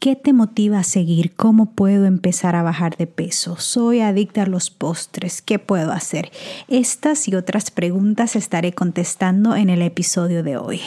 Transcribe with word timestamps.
¿Qué 0.00 0.16
te 0.16 0.32
motiva 0.32 0.78
a 0.78 0.82
seguir? 0.82 1.34
¿Cómo 1.36 1.72
puedo 1.72 2.06
empezar 2.06 2.56
a 2.56 2.62
bajar 2.62 2.96
de 2.96 3.06
peso? 3.06 3.58
Soy 3.58 4.00
adicta 4.00 4.44
a 4.44 4.46
los 4.46 4.70
postres. 4.70 5.42
¿Qué 5.42 5.58
puedo 5.58 5.92
hacer? 5.92 6.32
Estas 6.68 7.28
y 7.28 7.34
otras 7.34 7.70
preguntas 7.70 8.34
estaré 8.34 8.72
contestando 8.72 9.56
en 9.56 9.68
el 9.68 9.82
episodio 9.82 10.42
de 10.42 10.56
hoy. 10.56 10.80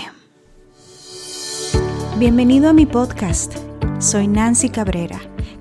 Bienvenido 2.18 2.70
a 2.70 2.73
mi 2.73 2.88
podcast. 2.88 3.54
Soy 3.99 4.28
Nancy 4.28 4.70
Cabrera, 4.70 5.21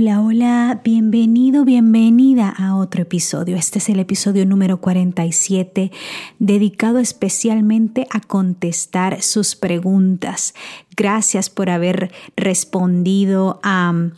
Hola, 0.00 0.22
hola, 0.22 0.80
bienvenido, 0.82 1.66
bienvenida 1.66 2.48
a 2.48 2.74
otro 2.74 3.02
episodio. 3.02 3.56
Este 3.56 3.80
es 3.80 3.90
el 3.90 4.00
episodio 4.00 4.46
número 4.46 4.80
47, 4.80 5.92
dedicado 6.38 7.00
especialmente 7.00 8.06
a 8.08 8.20
contestar 8.20 9.20
sus 9.20 9.56
preguntas. 9.56 10.54
Gracias 10.96 11.50
por 11.50 11.68
haber 11.68 12.10
respondido 12.34 13.60
a 13.62 13.90
um, 13.90 14.12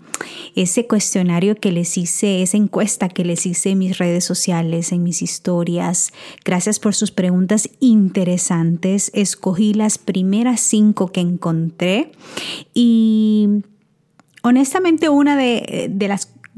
ese 0.55 0.87
cuestionario 0.87 1.57
que 1.57 1.73
les 1.73 1.99
hice, 1.99 2.43
esa 2.43 2.59
encuesta 2.59 3.09
que 3.09 3.25
les 3.25 3.45
hice 3.45 3.71
en 3.71 3.79
mis 3.79 3.99
redes 3.99 4.25
sociales, 4.25 4.93
en 4.93 5.03
mis 5.03 5.21
historias. 5.21 6.13
Gracias 6.45 6.79
por 6.79 6.95
sus 6.95 7.11
preguntas 7.11 7.69
interesantes. 7.81 9.11
Escogí 9.15 9.75
las 9.75 9.99
primeras 9.99 10.61
cinco 10.61 11.09
que 11.09 11.23
encontré 11.23 12.13
y 12.73 13.65
honestamente 14.43 15.09
una 15.09 15.37
de, 15.37 15.91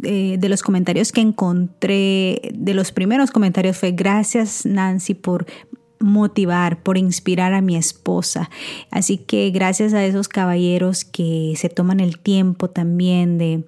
eh, 0.02 0.36
de 0.38 0.48
los 0.48 0.62
comentarios 0.62 1.12
que 1.12 1.20
encontré, 1.20 2.50
de 2.52 2.74
los 2.74 2.92
primeros 2.92 3.30
comentarios 3.30 3.76
fue 3.76 3.92
gracias 3.92 4.66
Nancy 4.66 5.14
por 5.14 5.46
motivar, 6.00 6.82
por 6.82 6.98
inspirar 6.98 7.54
a 7.54 7.60
mi 7.60 7.76
esposa. 7.76 8.50
Así 8.90 9.18
que 9.18 9.50
gracias 9.50 9.94
a 9.94 10.04
esos 10.04 10.28
caballeros 10.28 11.04
que 11.04 11.54
se 11.56 11.68
toman 11.68 12.00
el 12.00 12.18
tiempo 12.18 12.68
también 12.68 13.38
de 13.38 13.64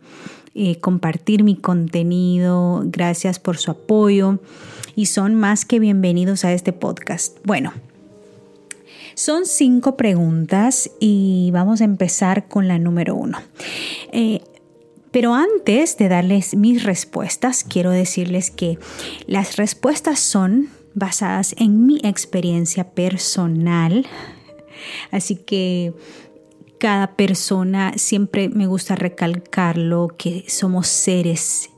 eh, 0.55 0.81
compartir 0.81 1.45
mi 1.45 1.57
contenido, 1.57 2.83
gracias 2.87 3.39
por 3.39 3.57
su 3.59 3.71
apoyo 3.71 4.41
y 4.95 5.07
son 5.07 5.35
más 5.35 5.65
que 5.65 5.79
bienvenidos 5.79 6.45
a 6.45 6.53
este 6.53 6.73
podcast. 6.73 7.39
Bueno, 7.45 7.73
son 9.17 9.47
cinco 9.47 9.97
preguntas 9.97 10.91
y 11.01 11.51
vamos 11.53 11.81
a 11.81 11.85
empezar 11.85 12.49
con 12.49 12.69
la 12.69 12.79
número 12.79 13.15
uno. 13.17 13.39
Eh, 14.13 14.43
pero 15.11 15.35
antes 15.35 15.97
de 15.97 16.11
darles 16.11 16.55
mis 16.55 16.85
respuestas, 16.85 17.65
quiero 17.65 17.91
decirles 17.91 18.51
que 18.51 18.79
las 19.27 19.57
respuestas 19.57 20.21
son 20.21 20.69
basadas 20.93 21.55
en 21.59 21.87
mi 21.87 21.99
experiencia 22.03 22.91
personal. 22.91 24.07
Así 25.11 25.37
que 25.37 25.95
cada 26.79 27.17
persona, 27.17 27.95
siempre 27.97 28.51
me 28.51 28.67
gusta 28.67 28.97
recalcarlo, 28.97 30.15
que 30.19 30.45
somos 30.49 30.89
seres 30.89 31.71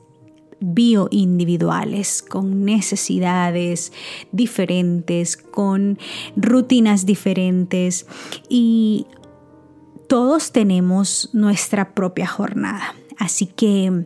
bioindividuales, 0.59 2.21
con 2.21 2.65
necesidades 2.65 3.91
diferentes, 4.31 5.37
con 5.37 5.97
rutinas 6.35 7.05
diferentes 7.05 8.05
y 8.49 9.07
todos 10.07 10.51
tenemos 10.51 11.29
nuestra 11.33 11.93
propia 11.93 12.27
jornada. 12.27 12.95
Así 13.17 13.45
que 13.45 14.05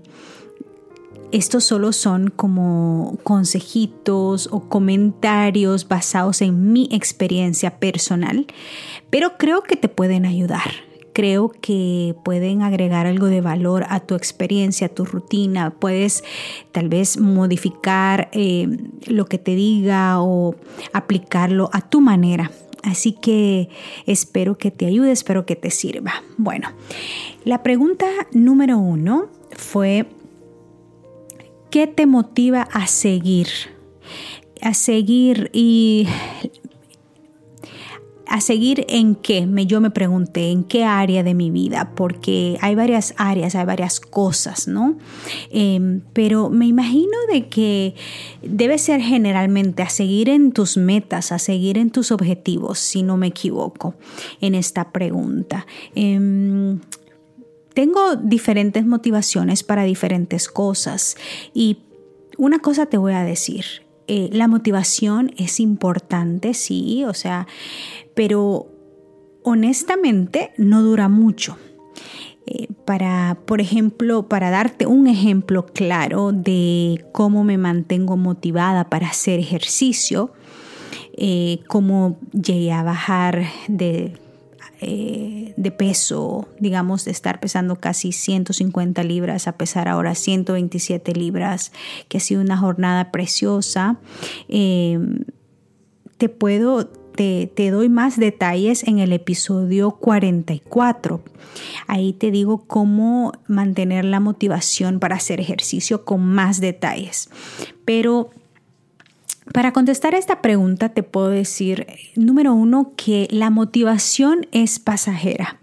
estos 1.31 1.64
solo 1.64 1.94
son 1.94 2.30
como 2.30 3.18
consejitos 3.24 4.47
o 4.52 4.70
comentarios 4.70 5.88
basados 5.88 6.41
en 6.41 6.72
mi 6.74 6.90
experiencia 6.91 7.80
personal, 7.80 8.46
pero 9.09 9.38
creo 9.38 9.64
que 9.64 9.75
te 9.75 9.90
pueden 9.90 10.25
ayudar 10.25 10.72
creo 11.13 11.50
que 11.50 12.16
pueden 12.24 12.62
agregar 12.62 13.06
algo 13.06 13.28
de 13.28 13.41
valor 13.41 13.85
a 13.90 14.00
tu 14.00 14.16
experiencia, 14.16 14.88
a 14.88 14.90
tu 14.90 15.06
rutina. 15.06 15.69
Puedes 15.69 16.24
tal 16.72 16.90
vez 16.90 17.19
modificar 17.19 18.29
eh, 18.34 18.68
lo 19.07 19.25
que 19.25 19.38
te 19.38 19.56
diga 19.56 20.22
o 20.22 20.56
aplicarlo 20.91 21.69
a 21.72 21.81
tu 21.81 22.02
manera. 22.02 22.52
Así 22.84 23.13
que 23.13 23.69
espero 24.06 24.57
que 24.57 24.69
te 24.69 24.85
ayude, 24.85 25.12
espero 25.12 25.46
que 25.46 25.56
te 25.56 25.72
sirva. 25.72 26.22
Bueno, 26.38 26.69
la 27.46 27.63
pregunta 27.63 28.06
número 28.34 28.78
uno 28.78 29.29
fue, 29.52 30.06
¿qué 31.72 31.88
te 31.88 32.06
motiva 32.06 32.63
a 32.73 32.88
seguir? 32.88 33.47
A 34.62 34.73
seguir 34.73 35.50
y 35.53 36.07
a 38.33 38.41
seguir 38.41 38.83
en 38.89 39.13
qué, 39.13 39.45
me, 39.45 39.67
yo 39.67 39.79
me 39.79 39.91
pregunté, 39.91 40.49
en 40.49 40.63
qué 40.63 40.85
área 40.85 41.21
de 41.21 41.35
mi 41.35 41.51
vida, 41.51 41.91
porque 41.94 42.57
hay 42.61 42.73
varias 42.73 43.13
áreas, 43.17 43.53
hay 43.53 43.63
varias 43.63 43.99
cosas, 43.99 44.67
¿no? 44.67 44.97
Em, 45.51 46.01
pero 46.13 46.49
me 46.49 46.66
imagino 46.66 47.16
de 47.31 47.47
que 47.47 47.93
debe 48.41 48.79
ser 48.79 49.01
generalmente 49.01 49.83
a 49.83 49.89
seguir 49.89 50.29
en 50.29 50.51
tus 50.51 50.77
metas, 50.77 51.31
a 51.31 51.38
seguir 51.38 51.77
en 51.77 51.91
tus 51.91 52.11
objetivos, 52.11 52.79
si 52.79 53.03
no 53.03 53.17
me 53.17 53.27
equivoco, 53.27 53.93
en 54.41 54.55
esta 54.55 54.91
pregunta. 54.91 55.67
Em, 55.93 56.79
tengo 57.75 58.16
diferentes 58.16 58.83
motivaciones 58.83 59.61
para 59.61 59.83
diferentes 59.83 60.47
cosas 60.47 61.17
y 61.53 61.77
una 62.39 62.57
cosa 62.57 62.88
te 62.88 62.97
voy 62.97 63.13
a 63.13 63.23
decir, 63.23 63.82
eh, 64.08 64.30
la 64.31 64.47
motivación 64.47 65.34
es 65.38 65.59
importante, 65.59 66.53
sí, 66.53 67.03
o 67.06 67.14
sea, 67.14 67.47
pero 68.14 68.68
honestamente 69.44 70.52
no 70.58 70.81
dura 70.81 71.09
mucho. 71.09 71.58
Eh, 72.46 72.68
para, 72.84 73.38
por 73.46 73.62
ejemplo, 73.62 74.28
para 74.28 74.50
darte 74.50 74.86
un 74.86 75.08
ejemplo 75.08 75.66
claro 75.66 76.34
de 76.34 77.06
cómo 77.14 77.46
me 77.46 77.58
mantengo 77.58 78.18
motivada 78.18 78.90
para 78.90 79.08
hacer 79.08 79.40
ejercicio, 79.40 80.34
eh, 81.16 81.59
cómo 81.68 82.18
llegué 82.34 82.74
a 82.74 82.84
bajar 82.84 83.46
de 83.70 84.18
eh, 84.83 85.53
de 85.57 85.71
peso, 85.71 86.47
digamos, 86.59 87.05
de 87.05 87.11
estar 87.11 87.39
pesando 87.39 87.77
casi 87.77 88.11
150 88.11 89.03
libras 89.03 89.47
a 89.47 89.57
pesar 89.57 89.88
ahora 89.88 90.16
127 90.16 91.13
libras, 91.13 91.71
que 92.07 92.17
ha 92.17 92.21
sido 92.21 92.41
una 92.41 92.57
jornada 92.57 93.11
preciosa. 93.11 93.97
Eh, 94.49 94.99
te 96.17 96.29
puedo 96.29 96.85
te, 96.85 97.51
te, 97.53 97.69
doy 97.69 97.89
más 97.89 98.17
detalles 98.17 98.83
en 98.88 98.99
el 98.99 99.13
episodio 99.13 99.91
44. 99.91 101.22
Ahí 101.88 102.13
te 102.13 102.31
digo 102.31 102.66
cómo 102.66 103.33
mantener 103.47 104.03
la 104.05 104.19
motivación 104.19 104.99
para 104.99 105.17
hacer 105.17 105.39
ejercicio 105.39 106.05
con 106.05 106.25
más 106.25 106.59
detalles. 106.59 107.29
Pero 107.85 108.31
para 109.51 109.73
contestar 109.73 110.16
a 110.16 110.17
esta 110.17 110.41
pregunta 110.41 110.90
te 110.90 111.03
puedo 111.03 111.29
decir, 111.29 111.87
número 112.16 112.53
uno, 112.53 112.93
que 112.95 113.28
la 113.31 113.49
motivación 113.49 114.47
es 114.51 114.79
pasajera. 114.79 115.59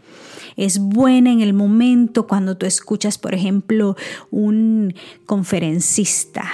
Es 0.56 0.78
buena 0.78 1.32
en 1.32 1.40
el 1.40 1.54
momento 1.54 2.26
cuando 2.26 2.56
tú 2.56 2.66
escuchas, 2.66 3.16
por 3.16 3.34
ejemplo, 3.34 3.96
un 4.30 4.94
conferencista 5.24 6.44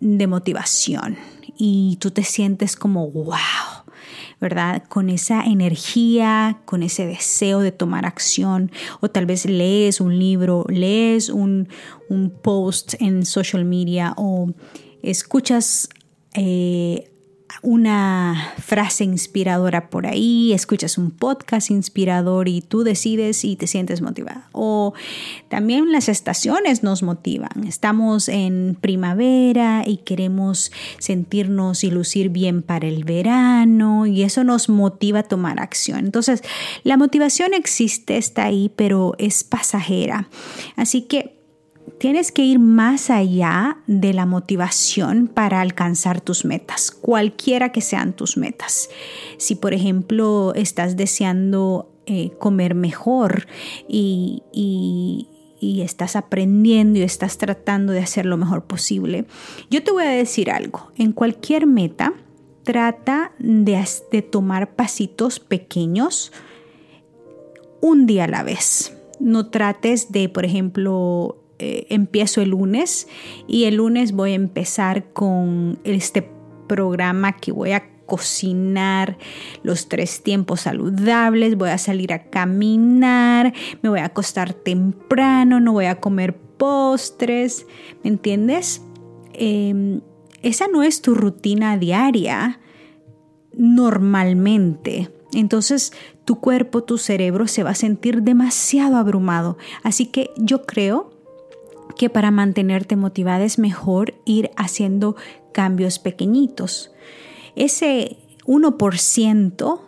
de 0.00 0.26
motivación 0.26 1.16
y 1.56 1.96
tú 2.00 2.10
te 2.10 2.24
sientes 2.24 2.76
como, 2.76 3.10
wow, 3.10 3.36
¿verdad? 4.40 4.82
Con 4.88 5.10
esa 5.10 5.44
energía, 5.44 6.60
con 6.64 6.82
ese 6.82 7.06
deseo 7.06 7.60
de 7.60 7.72
tomar 7.72 8.06
acción, 8.06 8.72
o 9.00 9.10
tal 9.10 9.26
vez 9.26 9.44
lees 9.44 10.00
un 10.00 10.18
libro, 10.18 10.64
lees 10.68 11.28
un, 11.28 11.68
post 12.42 12.94
en 13.00 13.24
social 13.24 13.64
media 13.64 14.14
o 14.16 14.50
escuchas 15.02 15.88
eh, 16.34 17.10
una 17.62 18.54
frase 18.58 19.04
inspiradora 19.04 19.90
por 19.90 20.06
ahí, 20.06 20.52
escuchas 20.52 20.98
un 20.98 21.10
podcast 21.10 21.70
inspirador 21.70 22.48
y 22.48 22.62
tú 22.62 22.84
decides 22.84 23.44
y 23.44 23.56
te 23.56 23.66
sientes 23.66 24.00
motivada. 24.00 24.48
O 24.52 24.94
también 25.48 25.92
las 25.92 26.08
estaciones 26.08 26.82
nos 26.82 27.02
motivan. 27.02 27.66
Estamos 27.66 28.28
en 28.28 28.78
primavera 28.80 29.82
y 29.86 29.98
queremos 29.98 30.72
sentirnos 30.98 31.84
y 31.84 31.90
lucir 31.90 32.30
bien 32.30 32.62
para 32.62 32.86
el 32.86 33.04
verano 33.04 34.06
y 34.06 34.22
eso 34.22 34.44
nos 34.44 34.68
motiva 34.68 35.20
a 35.20 35.24
tomar 35.24 35.60
acción. 35.60 36.00
Entonces, 36.00 36.42
la 36.82 36.96
motivación 36.96 37.52
existe, 37.52 38.16
está 38.16 38.44
ahí, 38.44 38.70
pero 38.74 39.14
es 39.18 39.44
pasajera. 39.44 40.28
Así 40.76 41.02
que 41.02 41.39
tienes 42.00 42.32
que 42.32 42.42
ir 42.42 42.58
más 42.58 43.10
allá 43.10 43.76
de 43.86 44.14
la 44.14 44.24
motivación 44.24 45.28
para 45.28 45.60
alcanzar 45.60 46.22
tus 46.22 46.46
metas, 46.46 46.90
cualquiera 46.90 47.72
que 47.72 47.82
sean 47.82 48.14
tus 48.14 48.38
metas. 48.38 48.88
Si 49.36 49.54
por 49.54 49.74
ejemplo 49.74 50.54
estás 50.54 50.96
deseando 50.96 51.92
eh, 52.06 52.30
comer 52.38 52.74
mejor 52.74 53.46
y, 53.86 54.42
y 55.60 55.82
estás 55.82 56.16
aprendiendo 56.16 56.98
y 56.98 57.02
estás 57.02 57.36
tratando 57.36 57.92
de 57.92 58.00
hacer 58.00 58.24
lo 58.24 58.38
mejor 58.38 58.64
posible, 58.64 59.26
yo 59.70 59.84
te 59.84 59.92
voy 59.92 60.04
a 60.04 60.10
decir 60.10 60.50
algo, 60.50 60.90
en 60.96 61.12
cualquier 61.12 61.66
meta 61.66 62.14
trata 62.62 63.32
de, 63.38 63.84
de 64.10 64.22
tomar 64.22 64.74
pasitos 64.74 65.38
pequeños 65.38 66.32
un 67.82 68.06
día 68.06 68.24
a 68.24 68.28
la 68.28 68.42
vez. 68.42 68.96
No 69.18 69.50
trates 69.50 70.12
de, 70.12 70.30
por 70.30 70.46
ejemplo, 70.46 71.39
eh, 71.62 71.86
empiezo 71.90 72.40
el 72.40 72.48
lunes 72.48 73.06
y 73.46 73.64
el 73.64 73.74
lunes 73.74 74.12
voy 74.12 74.32
a 74.32 74.36
empezar 74.36 75.12
con 75.12 75.78
este 75.84 76.26
programa 76.66 77.36
que 77.36 77.52
voy 77.52 77.72
a 77.72 77.86
cocinar 78.06 79.18
los 79.62 79.86
tres 79.90 80.22
tiempos 80.22 80.62
saludables, 80.62 81.58
voy 81.58 81.68
a 81.68 81.76
salir 81.76 82.14
a 82.14 82.30
caminar, 82.30 83.52
me 83.82 83.90
voy 83.90 84.00
a 84.00 84.06
acostar 84.06 84.54
temprano, 84.54 85.60
no 85.60 85.74
voy 85.74 85.84
a 85.84 86.00
comer 86.00 86.34
postres, 86.34 87.66
¿me 88.02 88.08
entiendes? 88.08 88.80
Em, 89.34 90.00
esa 90.40 90.66
no 90.66 90.82
es 90.82 91.02
tu 91.02 91.14
rutina 91.14 91.76
diaria 91.76 92.58
normalmente. 93.52 95.10
Entonces 95.34 95.92
tu 96.24 96.40
cuerpo, 96.40 96.84
tu 96.84 96.96
cerebro 96.96 97.46
se 97.46 97.64
va 97.64 97.70
a 97.70 97.74
sentir 97.74 98.22
demasiado 98.22 98.96
abrumado. 98.96 99.58
Así 99.82 100.06
que 100.06 100.30
yo 100.38 100.62
creo 100.62 101.09
que 101.96 102.10
para 102.10 102.30
mantenerte 102.30 102.96
motivada 102.96 103.44
es 103.44 103.58
mejor 103.58 104.14
ir 104.24 104.50
haciendo 104.56 105.16
cambios 105.52 105.98
pequeñitos. 105.98 106.92
Ese 107.56 108.16
1% 108.46 109.80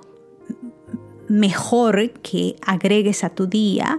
mejor 1.29 2.11
que 2.21 2.57
agregues 2.65 3.25
a 3.25 3.31
tu 3.31 3.47
día 3.47 3.99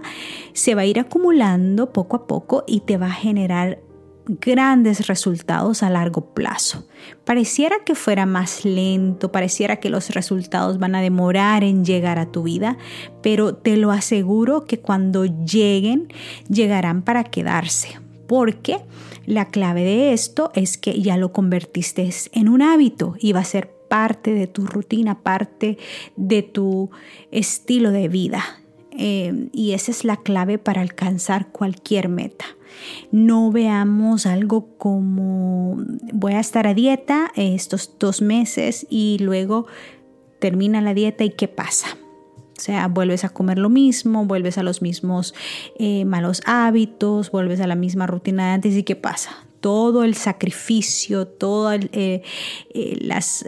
se 0.52 0.74
va 0.74 0.82
a 0.82 0.86
ir 0.86 1.00
acumulando 1.00 1.92
poco 1.92 2.16
a 2.16 2.26
poco 2.26 2.64
y 2.66 2.80
te 2.80 2.96
va 2.96 3.06
a 3.06 3.12
generar 3.12 3.80
grandes 4.26 5.06
resultados 5.06 5.82
a 5.82 5.90
largo 5.90 6.34
plazo. 6.34 6.86
Pareciera 7.24 7.76
que 7.84 7.94
fuera 7.94 8.26
más 8.26 8.64
lento, 8.64 9.32
pareciera 9.32 9.76
que 9.76 9.90
los 9.90 10.10
resultados 10.10 10.78
van 10.78 10.94
a 10.94 11.02
demorar 11.02 11.64
en 11.64 11.84
llegar 11.84 12.18
a 12.18 12.30
tu 12.30 12.44
vida, 12.44 12.78
pero 13.22 13.54
te 13.54 13.76
lo 13.76 13.90
aseguro 13.90 14.64
que 14.64 14.80
cuando 14.80 15.24
lleguen, 15.24 16.08
llegarán 16.48 17.02
para 17.02 17.24
quedarse 17.24 17.98
porque 18.26 18.78
la 19.26 19.50
clave 19.50 19.82
de 19.84 20.12
esto 20.12 20.50
es 20.54 20.78
que 20.78 21.00
ya 21.00 21.16
lo 21.16 21.32
convertiste 21.32 22.08
en 22.32 22.48
un 22.48 22.62
hábito 22.62 23.16
y 23.18 23.32
va 23.32 23.40
a 23.40 23.44
ser 23.44 23.70
parte 23.88 24.32
de 24.32 24.46
tu 24.46 24.66
rutina, 24.66 25.22
parte 25.22 25.78
de 26.16 26.42
tu 26.42 26.90
estilo 27.30 27.90
de 27.90 28.08
vida. 28.08 28.42
Eh, 28.96 29.48
y 29.52 29.72
esa 29.72 29.90
es 29.90 30.04
la 30.04 30.16
clave 30.16 30.58
para 30.58 30.80
alcanzar 30.80 31.48
cualquier 31.48 32.08
meta. 32.08 32.44
No 33.10 33.50
veamos 33.50 34.26
algo 34.26 34.76
como 34.78 35.76
voy 36.12 36.34
a 36.34 36.40
estar 36.40 36.66
a 36.66 36.74
dieta 36.74 37.32
estos 37.36 37.96
dos 37.98 38.22
meses 38.22 38.86
y 38.90 39.18
luego 39.20 39.66
termina 40.38 40.80
la 40.80 40.94
dieta 40.94 41.24
y 41.24 41.30
qué 41.30 41.48
pasa. 41.48 41.96
O 42.56 42.60
sea, 42.60 42.86
vuelves 42.86 43.24
a 43.24 43.30
comer 43.30 43.58
lo 43.58 43.68
mismo, 43.68 44.26
vuelves 44.26 44.58
a 44.58 44.62
los 44.62 44.80
mismos 44.80 45.34
eh, 45.78 46.04
malos 46.04 46.40
hábitos, 46.46 47.30
vuelves 47.30 47.60
a 47.60 47.66
la 47.66 47.74
misma 47.74 48.06
rutina 48.06 48.46
de 48.46 48.52
antes 48.52 48.74
y 48.74 48.84
¿qué 48.84 48.94
pasa? 48.94 49.44
Todo 49.60 50.04
el 50.04 50.14
sacrificio, 50.14 51.26
todas 51.26 51.80
eh, 51.92 52.22
eh, 52.72 52.98
las 53.00 53.44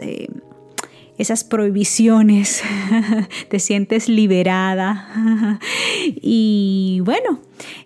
esas 1.17 1.43
prohibiciones, 1.43 2.63
te 3.49 3.59
sientes 3.59 4.07
liberada. 4.09 5.59
y 6.05 7.01
bueno, 7.03 7.39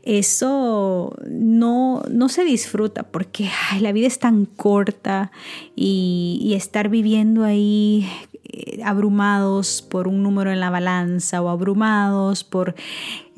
eso 0.03 1.15
no, 1.29 2.03
no 2.09 2.29
se 2.29 2.43
disfruta 2.43 3.03
porque 3.03 3.49
la 3.79 3.91
vida 3.91 4.07
es 4.07 4.19
tan 4.19 4.45
corta 4.45 5.31
y, 5.75 6.53
estar 6.55 6.89
viviendo 6.89 7.45
ahí 7.45 8.07
eh, 8.43 8.81
abrumados 8.83 9.81
por 9.81 10.07
un 10.09 10.21
número 10.21 10.51
en 10.51 10.59
la 10.59 10.69
balanza 10.69 11.41
o 11.41 11.47
abrumados 11.47 12.43
por 12.43 12.75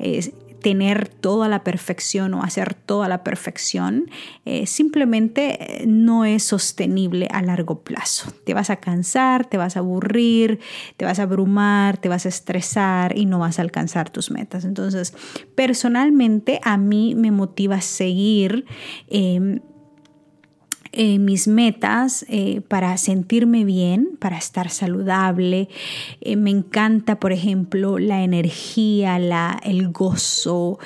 eh, 0.00 0.32
tener 0.64 1.08
toda 1.08 1.46
la 1.46 1.62
perfección 1.62 2.32
o 2.32 2.42
hacer 2.42 2.72
toda 2.72 3.06
la 3.06 3.22
perfección, 3.22 4.10
eh, 4.46 4.66
simplemente 4.66 5.84
no 5.86 6.24
es 6.24 6.42
sostenible 6.42 7.28
a 7.30 7.42
largo 7.42 7.80
plazo. 7.80 8.32
Te 8.46 8.54
vas 8.54 8.70
a 8.70 8.76
cansar, 8.76 9.44
te 9.44 9.58
vas 9.58 9.76
a 9.76 9.80
aburrir, 9.80 10.60
te 10.96 11.04
vas 11.04 11.18
a 11.18 11.24
abrumar, 11.24 11.98
te 11.98 12.08
vas 12.08 12.24
a 12.24 12.30
estresar 12.30 13.14
y 13.14 13.26
no 13.26 13.38
vas 13.38 13.58
a 13.58 13.62
alcanzar 13.62 14.08
tus 14.08 14.30
metas. 14.30 14.64
Entonces, 14.64 15.12
personalmente 15.54 16.60
a 16.62 16.78
mí 16.78 17.14
me 17.14 17.30
motiva 17.30 17.82
seguir. 17.82 18.64
Em, 19.08 19.60
eh, 20.96 21.18
mis 21.18 21.48
metas 21.48 22.24
eh, 22.28 22.60
para 22.68 22.96
sentirme 22.96 23.64
bien, 23.64 24.16
para 24.18 24.38
estar 24.38 24.70
saludable. 24.70 25.68
Eh, 26.20 26.36
me 26.36 26.50
encanta, 26.50 27.18
por 27.20 27.32
ejemplo, 27.32 27.98
la 27.98 28.22
energía, 28.22 29.18
la, 29.18 29.60
el 29.64 29.90
gozo 29.90 30.78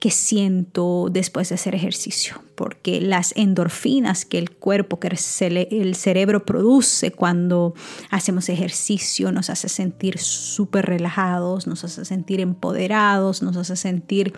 que 0.00 0.10
siento 0.10 1.08
después 1.10 1.48
de 1.48 1.56
hacer 1.56 1.74
ejercicio 1.74 2.45
porque 2.56 3.00
las 3.00 3.32
endorfinas 3.36 4.24
que 4.24 4.38
el 4.38 4.50
cuerpo, 4.50 4.98
que 4.98 5.08
el 5.08 5.94
cerebro 5.94 6.44
produce 6.44 7.12
cuando 7.12 7.74
hacemos 8.10 8.48
ejercicio 8.48 9.30
nos 9.30 9.50
hace 9.50 9.68
sentir 9.68 10.18
súper 10.18 10.86
relajados, 10.86 11.66
nos 11.66 11.84
hace 11.84 12.04
sentir 12.04 12.40
empoderados, 12.40 13.42
nos 13.42 13.56
hace 13.56 13.76
sentir 13.76 14.32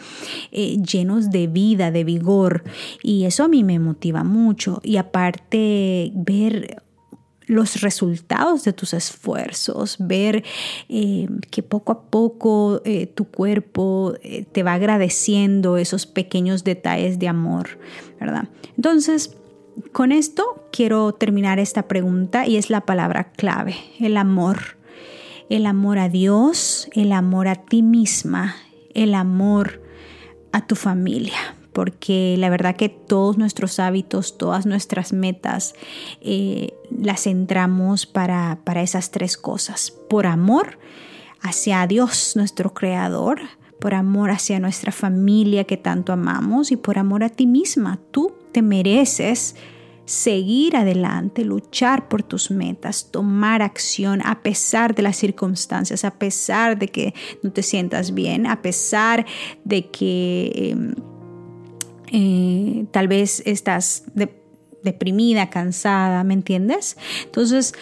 eh, 0.52 0.76
llenos 0.82 1.30
de 1.30 1.46
vida, 1.46 1.90
de 1.90 2.04
vigor. 2.04 2.64
Y 3.02 3.24
eso 3.24 3.44
a 3.44 3.48
mí 3.48 3.64
me 3.64 3.78
motiva 3.78 4.24
mucho. 4.24 4.80
Y 4.82 4.96
aparte 4.96 6.12
ver 6.14 6.82
los 7.48 7.80
resultados 7.80 8.62
de 8.64 8.72
tus 8.72 8.94
esfuerzos, 8.94 9.96
ver 9.98 10.44
eh, 10.88 11.28
que 11.50 11.62
poco 11.62 11.92
a 11.92 12.02
poco 12.02 12.80
eh, 12.84 13.06
tu 13.06 13.24
cuerpo 13.24 14.14
eh, 14.22 14.44
te 14.44 14.62
va 14.62 14.74
agradeciendo 14.74 15.78
esos 15.78 16.06
pequeños 16.06 16.62
detalles 16.62 17.18
de 17.18 17.26
amor, 17.26 17.78
¿verdad? 18.20 18.48
Entonces, 18.76 19.36
con 19.92 20.12
esto 20.12 20.68
quiero 20.70 21.12
terminar 21.12 21.58
esta 21.58 21.88
pregunta 21.88 22.46
y 22.46 22.56
es 22.56 22.70
la 22.70 22.82
palabra 22.82 23.32
clave, 23.32 23.76
el 23.98 24.16
amor. 24.16 24.78
El 25.48 25.64
amor 25.64 25.98
a 25.98 26.10
Dios, 26.10 26.90
el 26.92 27.10
amor 27.10 27.48
a 27.48 27.54
ti 27.54 27.82
misma, 27.82 28.56
el 28.92 29.14
amor 29.14 29.80
a 30.52 30.66
tu 30.66 30.76
familia 30.76 31.57
porque 31.72 32.36
la 32.38 32.50
verdad 32.50 32.76
que 32.76 32.88
todos 32.88 33.38
nuestros 33.38 33.78
hábitos, 33.78 34.38
todas 34.38 34.66
nuestras 34.66 35.12
metas 35.12 35.74
eh, 36.20 36.74
las 36.90 37.22
centramos 37.22 38.06
para, 38.06 38.58
para 38.64 38.82
esas 38.82 39.10
tres 39.10 39.36
cosas. 39.36 39.90
Por 39.90 40.26
amor 40.26 40.78
hacia 41.40 41.86
Dios, 41.86 42.34
nuestro 42.36 42.74
Creador, 42.74 43.40
por 43.80 43.94
amor 43.94 44.30
hacia 44.30 44.58
nuestra 44.58 44.92
familia 44.92 45.64
que 45.64 45.76
tanto 45.76 46.12
amamos 46.12 46.72
y 46.72 46.76
por 46.76 46.98
amor 46.98 47.22
a 47.22 47.28
ti 47.28 47.46
misma. 47.46 47.98
Tú 48.10 48.32
te 48.52 48.62
mereces 48.62 49.54
seguir 50.04 50.74
adelante, 50.74 51.44
luchar 51.44 52.08
por 52.08 52.22
tus 52.22 52.50
metas, 52.50 53.10
tomar 53.10 53.60
acción 53.60 54.22
a 54.24 54.42
pesar 54.42 54.94
de 54.94 55.02
las 55.02 55.16
circunstancias, 55.16 56.02
a 56.04 56.18
pesar 56.18 56.78
de 56.78 56.88
que 56.88 57.14
no 57.42 57.52
te 57.52 57.62
sientas 57.62 58.14
bien, 58.14 58.46
a 58.46 58.62
pesar 58.62 59.26
de 59.64 59.90
que... 59.90 60.50
Em, 60.54 60.94
eh, 62.12 62.86
tal 62.90 63.08
vez 63.08 63.42
estás 63.46 64.04
deprimida, 64.82 65.50
cansada, 65.50 66.24
¿me 66.24 66.34
entiendes? 66.34 66.96
Entonces, 67.24 67.74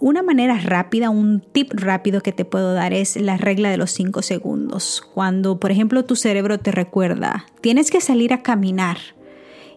una 0.00 0.22
manera 0.22 0.58
rápida, 0.58 1.10
un 1.10 1.40
tip 1.40 1.72
rápido 1.74 2.20
que 2.20 2.32
te 2.32 2.44
puedo 2.44 2.72
dar 2.72 2.92
es 2.92 3.16
la 3.16 3.36
regla 3.36 3.70
de 3.70 3.76
los 3.76 3.90
5 3.92 4.22
segundos. 4.22 5.02
Cuando, 5.14 5.58
por 5.58 5.70
ejemplo, 5.70 6.04
tu 6.04 6.16
cerebro 6.16 6.58
te 6.58 6.70
recuerda, 6.70 7.46
tienes 7.60 7.90
que 7.90 8.00
salir 8.00 8.32
a 8.32 8.42
caminar 8.42 8.98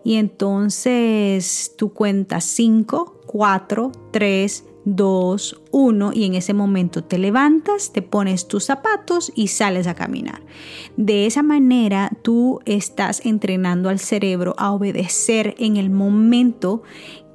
Y 0.03 0.15
entonces 0.15 1.73
tú 1.77 1.93
cuentas 1.93 2.43
5, 2.43 3.21
4, 3.27 3.91
3, 4.11 4.65
2, 4.85 5.61
1 5.71 6.11
y 6.13 6.25
en 6.25 6.35
ese 6.35 6.53
momento 6.53 7.03
te 7.03 7.17
levantas, 7.17 7.93
te 7.93 8.01
pones 8.01 8.47
tus 8.47 8.65
zapatos 8.65 9.31
y 9.35 9.47
sales 9.47 9.87
a 9.87 9.93
caminar. 9.93 10.41
De 10.97 11.25
esa 11.25 11.43
manera 11.43 12.11
tú 12.21 12.59
estás 12.65 13.25
entrenando 13.25 13.89
al 13.89 13.99
cerebro 13.99 14.55
a 14.57 14.71
obedecer 14.71 15.55
en 15.59 15.77
el 15.77 15.89
momento 15.89 16.83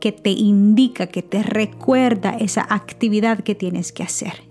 que 0.01 0.13
te 0.13 0.31
indica, 0.31 1.07
que 1.07 1.23
te 1.23 1.43
recuerda 1.43 2.31
esa 2.31 2.67
actividad 2.69 3.41
que 3.41 3.55
tienes 3.55 3.93
que 3.93 4.03
hacer. 4.03 4.45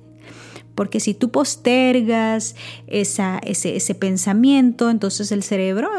Porque 0.74 1.00
si 1.00 1.14
tú 1.14 1.32
postergas 1.32 2.56
ese, 2.88 3.40
ese 3.44 3.96
pensamiento, 3.96 4.90
entonces 4.90 5.32
el 5.32 5.44
cerebro 5.44 5.90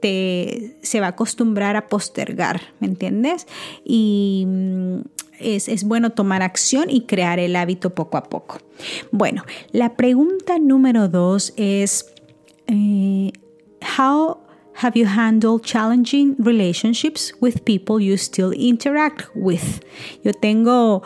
te, 0.00 0.76
se 0.82 1.00
va 1.00 1.06
a 1.06 1.10
acostumbrar 1.10 1.76
a 1.76 1.88
postergar, 1.88 2.60
¿me 2.80 2.86
entiendes? 2.86 3.46
Y 3.84 4.46
mm, 5.40 5.44
es, 5.44 5.84
bueno 5.84 6.10
tomar 6.10 6.42
acción 6.42 6.90
y 6.90 7.02
crear 7.02 7.38
el 7.38 7.56
hábito 7.56 7.94
poco 7.94 8.16
a 8.16 8.24
poco. 8.24 8.58
Bueno, 9.10 9.44
la 9.72 9.96
pregunta 9.96 10.58
número 10.58 11.08
dos 11.08 11.52
es, 11.56 12.06
eh, 12.66 13.32
how 13.98 14.38
have 14.74 14.98
you 14.98 15.06
handled 15.06 15.62
challenging 15.62 16.36
relationships 16.38 17.34
with 17.40 17.64
people 17.64 18.00
you 18.00 18.16
still 18.16 18.52
interact 18.52 19.28
with? 19.34 19.82
Yo 20.24 20.32
tengo 20.32 21.02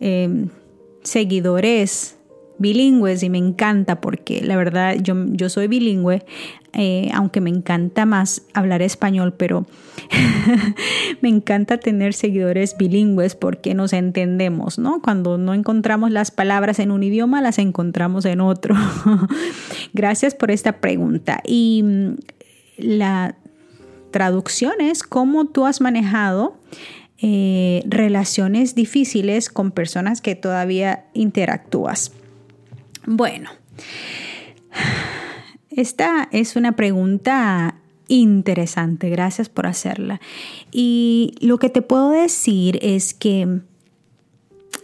em, 0.00 0.50
seguidores 1.02 2.16
bilingües 2.58 3.22
y 3.22 3.30
me 3.30 3.38
encanta 3.38 4.00
porque 4.00 4.40
la 4.42 4.56
verdad 4.56 4.96
yo, 5.02 5.14
yo 5.32 5.48
soy 5.48 5.68
bilingüe, 5.68 6.24
eh, 6.78 7.08
aunque 7.14 7.40
me 7.40 7.48
encanta 7.48 8.04
más 8.04 8.42
hablar 8.52 8.82
español, 8.82 9.32
pero 9.32 9.64
me 11.22 11.30
encanta 11.30 11.78
tener 11.78 12.12
seguidores 12.12 12.76
bilingües 12.76 13.34
porque 13.34 13.72
nos 13.72 13.94
entendemos, 13.94 14.78
¿no? 14.78 15.00
Cuando 15.00 15.38
no 15.38 15.54
encontramos 15.54 16.10
las 16.10 16.30
palabras 16.30 16.78
en 16.78 16.90
un 16.90 17.02
idioma, 17.02 17.40
las 17.40 17.58
encontramos 17.58 18.26
en 18.26 18.42
otro. 18.42 18.74
Gracias 19.94 20.34
por 20.34 20.50
esta 20.50 20.80
pregunta. 20.80 21.40
Y 21.46 21.82
mm, 21.82 22.16
la 22.76 23.36
traducción 24.10 24.82
es 24.82 25.02
cómo 25.02 25.46
tú 25.46 25.64
has 25.64 25.80
manejado 25.80 26.58
eh, 27.22 27.84
relaciones 27.86 28.74
difíciles 28.74 29.48
con 29.48 29.70
personas 29.70 30.20
que 30.20 30.34
todavía 30.34 31.06
interactúas. 31.14 32.12
Bueno, 33.06 33.48
esta 35.76 36.28
es 36.32 36.56
una 36.56 36.72
pregunta 36.72 37.76
interesante, 38.08 39.10
gracias 39.10 39.48
por 39.48 39.66
hacerla. 39.66 40.20
Y 40.72 41.34
lo 41.40 41.58
que 41.58 41.68
te 41.70 41.82
puedo 41.82 42.10
decir 42.10 42.78
es 42.82 43.14
que 43.14 43.60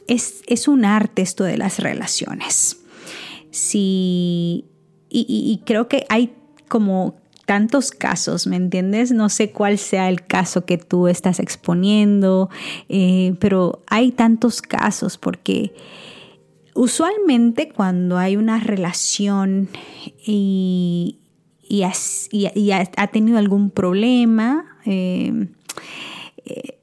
es, 0.07 0.69
un 0.69 0.85
arte 0.85 1.23
esto 1.23 1.45
de 1.45 1.57
las 1.57 1.79
relaciones. 1.79 2.79
Sí, 3.51 4.67
y, 5.09 5.61
creo 5.67 5.89
que 5.89 6.07
hay 6.09 6.33
como 6.69 7.17
tantos 7.45 7.91
casos, 7.91 8.47
¿me 8.47 8.57
entiendes? 8.57 9.13
No 9.13 9.29
sé 9.29 9.51
cuál 9.51 9.77
sea 9.79 10.09
el 10.09 10.25
caso 10.25 10.65
que 10.65 10.79
tú 10.79 11.09
estás 11.09 11.39
exponiendo, 11.39 12.49
eh, 12.89 13.35
pero 13.41 13.83
hay 13.89 14.11
tantos 14.11 14.63
casos 14.63 15.19
porque 15.19 15.75
Usualmente 16.75 17.69
cuando 17.69 18.19
hay 18.19 18.37
una 18.37 18.59
relación 18.59 19.69
y, 20.25 21.19
ha, 21.85 23.07
tenido 23.09 23.39
algún 23.39 23.71
problema, 23.71 24.79
em, 24.85 25.49
eh, 26.45 26.79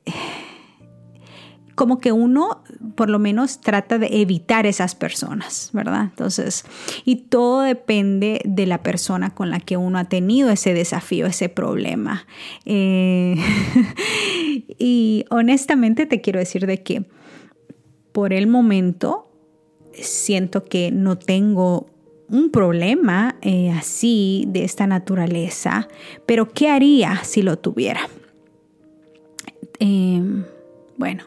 como 1.76 2.00
que 2.00 2.12
uno 2.12 2.62
por 2.96 3.10
lo 3.10 3.20
menos 3.20 3.62
trata 3.62 3.98
de 3.98 4.22
evitar 4.22 4.66
esas 4.66 4.96
personas, 4.96 5.70
¿verdad? 5.72 6.02
Entonces, 6.04 6.66
y 7.06 7.16
todo 7.16 7.62
depende 7.62 8.42
de 8.44 8.66
la 8.66 8.84
persona 8.84 9.34
con 9.34 9.50
la 9.50 9.62
que 9.62 9.78
uno 9.78 9.98
ha 9.98 10.04
tenido 10.04 10.50
ese 10.50 10.74
desafío, 10.74 11.26
ese 11.26 11.48
problema. 11.48 12.28
Eh, 12.66 13.38
y 14.78 15.24
honestamente 15.30 16.06
te 16.06 16.20
quiero 16.20 16.40
decir 16.40 16.68
de 16.68 16.84
que 16.84 17.06
por 18.12 18.34
el 18.34 18.48
momento 18.48 19.29
siento 19.94 20.66
que 20.66 20.92
no 20.92 21.18
tengo 21.18 21.88
un 22.30 22.52
problema 22.52 23.38
eh, 23.42 23.72
así 23.72 24.46
de 24.48 24.64
esta 24.64 24.88
naturaleza, 24.88 25.88
pero 26.26 26.50
¿qué 26.50 26.70
haría 26.70 27.24
si 27.24 27.42
lo 27.42 27.58
tuviera? 27.58 28.02
Em, 29.80 30.46
bueno, 30.98 31.24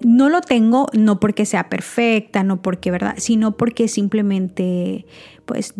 no 0.00 0.28
lo 0.28 0.40
tengo 0.40 0.86
no 0.92 1.20
porque 1.20 1.46
sea 1.46 1.68
perfecta, 1.68 2.42
no 2.42 2.60
porque, 2.62 2.90
¿verdad? 2.90 3.14
Sino 3.18 3.56
porque 3.56 3.88
simplemente, 3.88 5.06
pues, 5.44 5.74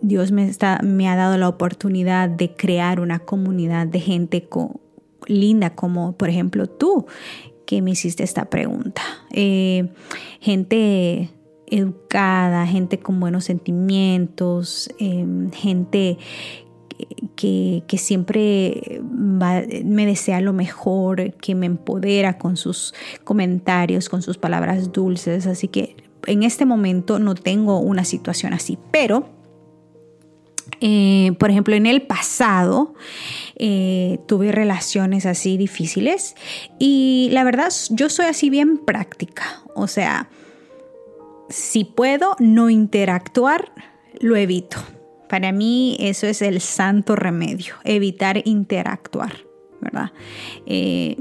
Dios 0.00 0.32
me, 0.32 0.48
está, 0.48 0.80
me 0.82 1.08
ha 1.08 1.16
dado 1.16 1.36
la 1.38 1.48
oportunidad 1.48 2.28
de 2.28 2.52
crear 2.52 3.00
una 3.00 3.18
comunidad 3.18 3.86
de 3.86 4.00
gente 4.00 4.48
linda 5.26 5.74
como, 5.74 6.16
por 6.16 6.28
ejemplo, 6.28 6.68
tú, 6.68 7.06
que 7.68 7.82
me 7.82 7.90
hiciste 7.90 8.24
esta 8.24 8.46
pregunta. 8.46 9.02
Eh, 9.30 9.90
gente 10.40 11.28
educada, 11.66 12.66
gente 12.66 12.98
con 12.98 13.20
buenos 13.20 13.44
sentimientos, 13.44 14.88
em, 14.98 15.50
gente 15.50 16.16
que, 17.36 17.82
siempre 17.98 19.02
me 19.02 20.06
desea 20.06 20.40
lo 20.40 20.54
mejor, 20.54 21.34
que 21.34 21.54
me 21.54 21.66
empodera 21.66 22.38
con 22.38 22.56
sus 22.56 22.94
comentarios, 23.22 24.08
con 24.08 24.22
sus 24.22 24.38
palabras 24.38 24.90
dulces. 24.90 25.46
Así 25.46 25.68
que 25.68 25.94
en 26.26 26.44
este 26.44 26.64
momento 26.64 27.18
no 27.18 27.34
tengo 27.34 27.80
una 27.80 28.04
situación 28.04 28.54
así, 28.54 28.78
pero 28.90 29.28
eh, 30.80 31.32
por 31.38 31.50
ejemplo, 31.50 31.74
en 31.74 31.86
el 31.86 32.02
pasado 32.02 32.94
eh, 33.56 34.18
tuve 34.26 34.52
relaciones 34.52 35.26
así 35.26 35.56
difíciles 35.56 36.36
y 36.78 37.28
la 37.32 37.44
verdad 37.44 37.72
yo 37.90 38.08
soy 38.08 38.26
así 38.26 38.50
bien 38.50 38.78
práctica. 38.78 39.62
O 39.74 39.86
sea, 39.86 40.28
si 41.48 41.84
puedo 41.84 42.36
no 42.38 42.70
interactuar, 42.70 43.72
lo 44.20 44.36
evito. 44.36 44.78
Para 45.28 45.52
mí 45.52 45.96
eso 46.00 46.26
es 46.26 46.42
el 46.42 46.60
santo 46.60 47.16
remedio, 47.16 47.74
evitar 47.84 48.40
interactuar, 48.46 49.44
¿verdad? 49.80 50.12
Eh, 50.66 51.16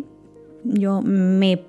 yo 0.63 1.01
me 1.01 1.61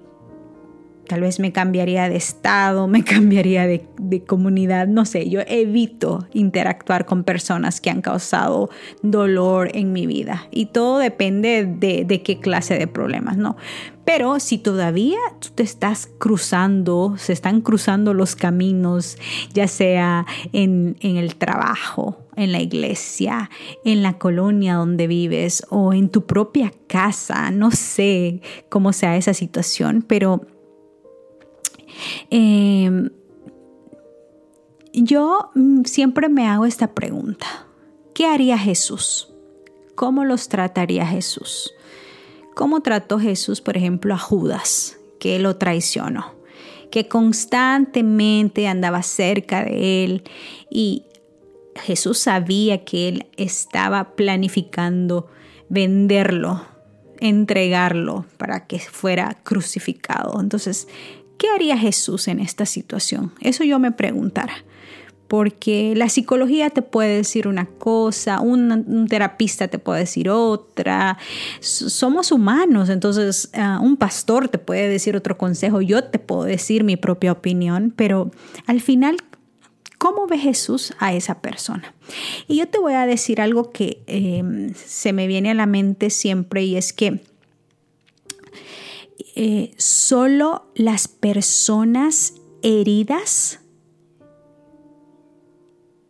tal 1.08 1.22
vez 1.22 1.40
me 1.40 1.52
cambiaría 1.52 2.08
de 2.08 2.16
estado, 2.16 2.86
me 2.86 3.02
cambiaría 3.04 3.66
de, 3.66 3.88
comunidad, 4.26 4.86
no 4.86 5.04
sé, 5.04 5.28
yo 5.28 5.40
evito 5.46 6.26
interactuar 6.32 7.06
con 7.06 7.24
personas 7.24 7.80
que 7.80 7.90
han 7.90 8.02
causado 8.02 8.68
dolor 9.02 9.70
en 9.74 9.92
mi 9.92 10.06
vida 10.06 10.46
y 10.50 10.66
todo 10.66 10.98
depende 10.98 11.64
de, 11.66 12.22
qué 12.22 12.38
clase 12.38 12.78
de 12.78 12.86
problemas, 12.86 13.36
¿no? 13.36 13.56
Pero 14.04 14.40
si 14.40 14.58
todavía 14.58 15.18
tú 15.38 15.48
te 15.54 15.62
estás 15.62 16.08
cruzando, 16.18 17.14
se 17.18 17.32
están 17.32 17.60
cruzando 17.60 18.14
los 18.14 18.36
caminos, 18.36 19.18
ya 19.52 19.68
sea 19.68 20.26
en, 20.52 20.96
en 21.00 21.16
el 21.16 21.36
trabajo, 21.36 22.18
en 22.36 22.52
la 22.52 22.60
iglesia, 22.60 23.50
en 23.84 24.02
la 24.02 24.14
colonia 24.14 24.74
donde 24.74 25.06
vives 25.06 25.62
o 25.68 25.92
en 25.92 26.08
tu 26.08 26.24
propia 26.24 26.72
casa, 26.86 27.50
no 27.50 27.70
sé 27.70 28.40
cómo 28.68 28.92
sea 28.92 29.16
esa 29.16 29.34
situación, 29.34 30.04
pero 30.06 30.46
Em, 32.30 33.10
yo 34.92 35.50
mm, 35.54 35.84
siempre 35.84 36.28
me 36.28 36.46
hago 36.46 36.64
esta 36.66 36.94
pregunta. 36.94 37.46
¿Qué 38.14 38.26
haría 38.26 38.58
Jesús? 38.58 39.32
¿Cómo 39.94 40.24
los 40.24 40.48
trataría 40.48 41.06
Jesús? 41.06 41.72
¿Cómo 42.54 42.80
trató 42.80 43.18
Jesús, 43.18 43.60
por 43.60 43.76
ejemplo, 43.76 44.14
a 44.14 44.18
Judas, 44.18 44.98
que 45.20 45.38
lo 45.38 45.56
traicionó? 45.56 46.34
Que 46.90 47.06
constantemente 47.06 48.66
andaba 48.66 49.02
cerca 49.02 49.64
de 49.64 50.04
él 50.04 50.22
y 50.70 51.04
Jesús 51.76 52.18
sabía 52.18 52.84
que 52.84 53.08
él 53.08 53.26
estaba 53.36 54.16
planificando 54.16 55.28
venderlo, 55.68 56.62
entregarlo 57.20 58.26
para 58.36 58.66
que 58.66 58.78
fuera 58.78 59.38
crucificado. 59.42 60.40
Entonces, 60.40 60.88
¿Qué 61.38 61.48
haría 61.48 61.78
Jesús 61.78 62.28
en 62.28 62.40
esta 62.40 62.66
situación? 62.66 63.32
Eso 63.40 63.64
yo 63.64 63.78
me 63.78 63.92
preguntara. 63.92 64.52
Porque 65.28 65.92
la 65.94 66.08
psicología 66.08 66.70
te 66.70 66.80
puede 66.80 67.16
decir 67.16 67.48
una 67.48 67.66
cosa, 67.66 68.40
un, 68.40 69.06
terapista 69.10 69.68
te 69.68 69.78
puede 69.78 70.00
decir 70.00 70.30
otra. 70.30 71.18
Somos 71.60 72.32
humanos, 72.32 72.88
entonces 72.88 73.50
ah, 73.52 73.78
un 73.82 73.98
pastor 73.98 74.48
te 74.48 74.58
puede 74.58 74.88
decir 74.88 75.16
otro 75.16 75.36
consejo, 75.36 75.82
yo 75.82 76.02
te 76.02 76.18
puedo 76.18 76.44
decir 76.44 76.82
mi 76.82 76.96
propia 76.96 77.32
opinión, 77.32 77.92
pero 77.94 78.30
al 78.66 78.80
final 78.80 79.18
¿Cómo 79.98 80.28
ve 80.28 80.38
Jesús 80.38 80.94
a 81.00 81.12
esa 81.12 81.40
persona? 81.42 81.92
Y 82.46 82.58
yo 82.58 82.68
te 82.68 82.78
voy 82.78 82.94
a 82.94 83.04
decir 83.04 83.40
algo 83.40 83.72
que 83.72 84.00
em, 84.06 84.72
se 84.74 85.12
me 85.12 85.26
viene 85.26 85.50
a 85.50 85.54
la 85.54 85.66
mente 85.66 86.08
siempre 86.10 86.62
y 86.62 86.76
es 86.76 86.92
que 86.92 87.20
eh, 89.40 89.72
solo 89.76 90.66
las 90.74 91.06
personas 91.06 92.34
heridas 92.60 93.60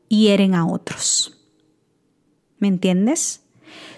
hieren 0.09 0.55
a 0.55 0.67
otros. 0.67 1.37
¿Me 2.59 2.69
entiendes? 2.69 3.43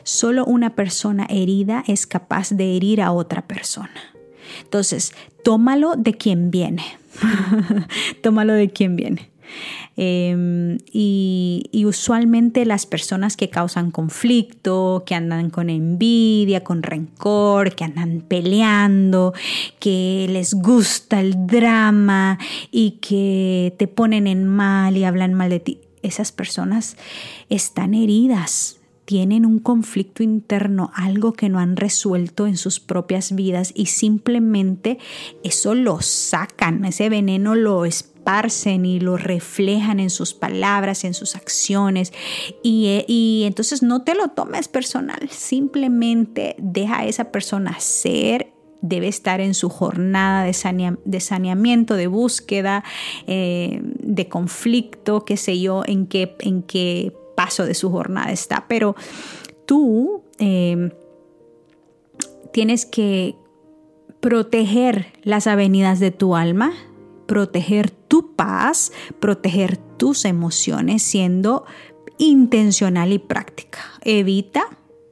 Solo 0.03 0.45
una 0.45 0.75
persona 0.75 1.29
herida 1.31 1.85
es 1.87 2.09
capaz 2.09 2.51
de 2.51 2.77
herir 2.77 3.01
a 3.01 3.13
otra 3.13 3.47
persona. 3.47 3.95
Entonces, 4.65 5.13
tómalo 5.45 5.95
de 5.95 6.15
quien 6.15 6.51
viene. 6.51 6.83
tómalo 8.25 8.55
de 8.55 8.71
quien 8.71 8.97
viene. 8.97 9.31
Em, 9.97 10.79
y, 10.93 11.69
usualmente 11.87 12.65
las 12.65 12.87
personas 12.87 13.37
que 13.37 13.51
causan 13.51 13.91
conflicto, 13.91 15.03
que 15.05 15.15
andan 15.15 15.51
con 15.51 15.69
envidia, 15.69 16.63
con 16.63 16.83
rencor, 16.83 17.75
que 17.75 17.85
andan 17.85 18.21
peleando, 18.21 19.35
que 19.79 20.27
les 20.31 20.55
gusta 20.55 21.21
el 21.21 21.47
drama 21.47 22.39
y 22.71 22.93
que 22.93 23.75
te 23.79 23.89
ponen 23.89 24.27
en 24.27 24.47
mal 24.47 24.97
y 24.97 25.05
hablan 25.05 25.35
mal 25.35 25.51
de 25.51 25.61
ti, 25.61 25.81
esas 26.03 26.33
personas 26.33 26.97
están 27.49 27.95
heridas 27.95 28.81
tienen 29.11 29.45
un 29.45 29.59
conflicto 29.59 30.23
interno, 30.23 30.93
algo 30.95 31.33
que 31.33 31.49
no 31.49 31.59
han 31.59 31.75
resuelto 31.75 32.47
en 32.47 32.57
sus 32.57 32.79
propias 32.79 33.35
vidas 33.35 33.73
y 33.75 33.87
simplemente 33.87 34.99
eso 35.43 35.75
lo 35.75 36.01
sacan, 36.01 36.85
ese 36.85 37.09
veneno 37.09 37.57
lo 37.57 37.85
esparcen 37.85 38.20
y 38.67 39.01
lo 39.01 39.17
reflejan 39.17 40.01
en 40.01 40.11
sus 40.11 40.35
palabras, 40.35 41.05
en 41.05 41.15
sus 41.15 41.35
acciones 41.37 42.13
y, 42.63 42.87
eh, 42.87 43.05
y 43.09 43.45
entonces 43.47 43.83
no 43.83 44.03
te 44.03 44.15
lo 44.15 44.29
tomes 44.29 44.69
personal, 44.69 45.29
simplemente 45.31 46.55
deja 46.59 47.01
a 47.01 47.07
esa 47.07 47.33
persona 47.33 47.79
ser 47.81 48.53
debe 48.83 49.09
estar 49.09 49.41
en 49.41 49.55
su 49.55 49.69
jornada 49.69 50.45
de, 50.45 51.21
saneamiento, 51.21 51.97
de 51.97 52.07
búsqueda, 52.07 52.83
eh, 53.27 53.81
de 53.83 54.29
conflicto, 54.29 55.25
qué 55.25 55.37
sé 55.37 55.61
yo, 55.61 55.83
en 55.87 56.07
qué, 56.07 56.35
en 56.39 56.63
qué 56.63 57.13
paso 57.37 57.67
de 57.67 57.75
su 57.75 57.91
jornada 57.91 58.33
está. 58.33 58.65
Pero 58.69 58.97
tú 59.67 60.23
eh, 60.39 60.95
tienes 62.53 62.87
que 62.87 63.37
proteger 64.21 65.13
las 65.23 65.47
avenidas 65.47 66.01
de 66.01 66.11
tu 66.11 66.37
alma, 66.37 66.73
proteger 67.31 67.93
tu 67.93 68.35
paz, 68.35 68.91
proteger 69.21 69.77
tus 69.77 70.25
emociones 70.25 71.05
siendo 71.05 71.65
intencional 72.19 73.13
y 73.13 73.21
práctica. 73.21 73.79
Evita 74.03 74.65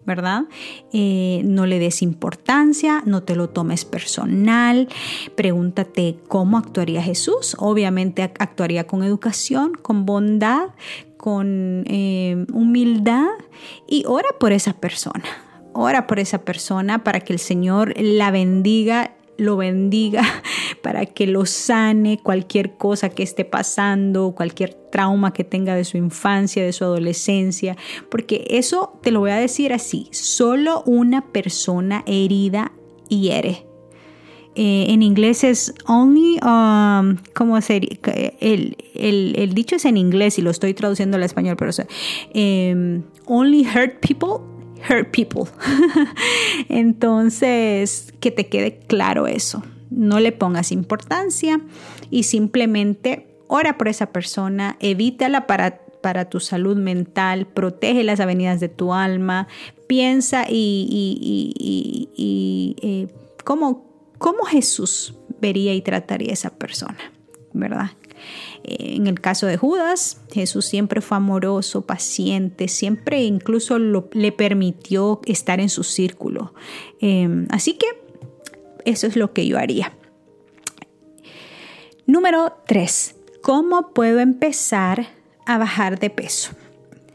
¿verdad? 0.05 0.45
Eh, 0.93 1.43
no 1.45 1.67
le 1.67 1.79
des 1.79 2.03
importancia, 2.03 3.03
no 3.05 3.23
te 3.23 3.37
lo 3.37 3.51
tomes 3.51 3.85
personal, 3.85 4.89
pregúntate 5.37 6.19
cómo 6.27 6.59
actuaría 6.59 7.03
Jesús. 7.03 7.55
Obviamente 7.59 8.23
actuaría 8.23 8.87
con 8.87 9.05
educación, 9.05 9.75
con 9.75 10.07
bondad, 10.07 10.71
con 11.19 11.85
eh, 11.87 12.47
humildad 12.53 13.29
y 13.87 14.05
ora 14.07 14.31
por 14.41 14.53
esa 14.53 14.73
persona. 14.73 15.25
Ora 15.75 16.09
por 16.09 16.19
esa 16.19 16.39
persona 16.39 17.05
para 17.05 17.21
que 17.21 17.35
el 17.35 17.39
Señor 17.39 17.95
la 17.97 18.31
bendiga 18.31 19.18
lo 19.39 19.57
bendiga, 19.57 20.23
para 20.83 21.07
que 21.07 21.27
lo 21.27 21.47
sane 21.47 22.19
cualquier 22.23 22.77
cosa 22.77 23.09
que 23.09 23.23
esté 23.23 23.45
pasando, 23.45 24.33
cualquier 24.33 24.75
trauma 24.75 25.33
que 25.33 25.45
tenga 25.45 25.75
de 25.75 25.85
su 25.85 25.97
infancia, 25.97 26.63
de 26.63 26.73
su 26.73 26.85
adolescencia, 26.85 27.77
porque 28.11 28.47
eso 28.51 28.99
te 29.03 29.11
lo 29.11 29.21
voy 29.21 29.31
a 29.31 29.37
decir 29.37 29.73
así, 29.73 30.09
solo 30.13 30.83
una 30.85 31.33
persona 31.33 32.05
herida 32.07 32.73
hiere. 33.09 33.65
Eh, 34.55 34.87
en 34.89 35.03
inglés 35.03 35.45
es 35.45 35.73
only, 35.87 36.41
um, 36.43 37.17
¿cómo 37.33 37.61
sería? 37.61 37.97
El, 38.41 38.77
el, 38.95 39.55
dicho 39.55 39.77
es 39.77 39.85
en 39.85 39.97
inglés 39.97 40.37
y 40.39 40.43
lo 40.43 40.51
estoy 40.51 40.75
traduciendo 40.75 41.17
al 41.17 41.23
español, 41.23 41.57
pero 41.57 41.71
eh, 42.35 43.01
only 43.27 43.65
hurt 43.65 44.01
people 44.01 44.58
hurt 44.89 45.11
people. 45.11 45.51
Entonces, 46.69 48.13
que 48.21 48.31
te 48.31 48.49
quede 48.49 48.79
claro 48.79 49.27
eso. 49.27 49.63
No 49.91 50.21
le 50.21 50.33
pongas 50.33 50.73
importancia 50.73 51.61
y 52.11 52.25
simplemente 52.25 53.29
ora 53.49 53.79
por 53.79 53.89
esa 53.89 54.13
persona, 54.13 54.77
evítala 54.81 55.47
para, 55.47 55.81
para 56.03 56.29
tu 56.29 56.41
salud 56.41 56.77
mental, 56.77 57.47
protege 57.47 58.05
las 58.05 58.21
avenidas 58.21 58.61
de 58.61 58.69
tu 58.69 58.93
alma, 58.93 59.49
piensa 59.87 60.45
y, 60.49 60.87
y, 60.91 61.55
y, 62.15 62.77
eh, 62.83 63.09
cómo, 63.45 63.87
cómo 64.19 64.45
Jesús 64.45 65.15
vería 65.41 65.75
y 65.75 65.81
trataría 65.81 66.31
a 66.31 66.35
esa 66.35 66.51
persona, 66.51 66.99
¿verdad? 67.53 67.91
En 68.65 69.07
el 69.07 69.21
caso 69.21 69.47
de 69.47 69.57
Judas, 69.57 70.21
Jesús 70.33 70.67
siempre 70.67 71.01
fue 71.01 71.17
amoroso, 71.17 71.83
paciente, 71.83 72.69
siempre 72.69 73.23
incluso 73.23 73.79
le 73.79 74.33
permitió 74.33 75.21
estar 75.27 75.61
en 75.61 75.69
su 75.69 75.83
círculo. 75.83 76.55
Em, 77.01 77.47
así 77.51 77.75
que 77.75 77.87
eso 78.85 79.07
es 79.07 79.17
lo 79.17 79.33
que 79.33 79.47
yo 79.47 79.59
haría. 79.59 79.93
Número 82.07 82.55
3. 82.67 83.17
¿Cómo 83.43 83.93
puedo 83.93 84.21
empezar 84.21 85.09
a 85.47 85.59
bajar 85.59 85.99
de 85.99 86.11
peso? 86.11 86.53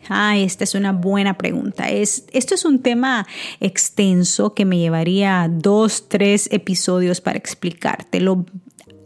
Ah, 0.10 0.38
esta 0.38 0.64
es 0.64 0.76
una 0.76 0.92
buena 0.92 1.38
pregunta. 1.38 1.90
Es, 1.90 2.26
esto 2.32 2.56
es 2.56 2.66
un 2.66 2.80
tema 2.80 3.26
extenso 3.60 4.54
que 4.54 4.66
me 4.66 4.78
llevaría 4.78 5.50
dos, 5.50 6.10
tres 6.10 6.50
episodios 6.52 7.22
para 7.22 7.38
explicártelo 7.38 8.46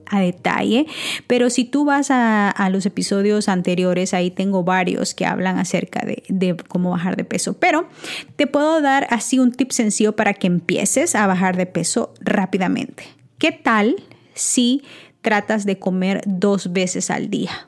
a 0.10 0.20
detalle, 0.20 0.86
pero 1.28 1.50
si 1.50 1.66
tú 1.66 1.86
vas 1.86 2.08
a, 2.10 2.54
los 2.72 2.86
episodios 2.86 3.48
anteriores, 3.50 4.14
ahí 4.14 4.32
tengo 4.32 4.64
varios 4.64 5.14
que 5.14 5.26
hablan 5.26 5.58
acerca 5.58 6.06
de, 6.06 6.58
cómo 6.68 6.92
bajar 6.92 7.16
de 7.16 7.24
peso, 7.24 7.54
pero 7.54 7.88
te 8.36 8.48
puedo 8.48 8.82
dar 8.82 9.08
así 9.10 9.40
un 9.40 9.52
tip 9.52 9.72
sencillo 9.72 10.16
para 10.16 10.34
que 10.34 10.48
empieces 10.48 11.16
a 11.16 11.28
bajar 11.28 11.56
de 11.56 11.66
peso 11.66 12.14
rápidamente. 12.20 13.04
¿Qué 13.38 13.52
tal 13.52 13.96
si 14.34 14.84
tratas 15.22 15.66
de 15.66 15.80
comer 15.80 16.22
dos 16.26 16.74
veces 16.74 17.10
al 17.10 17.30
día? 17.30 17.68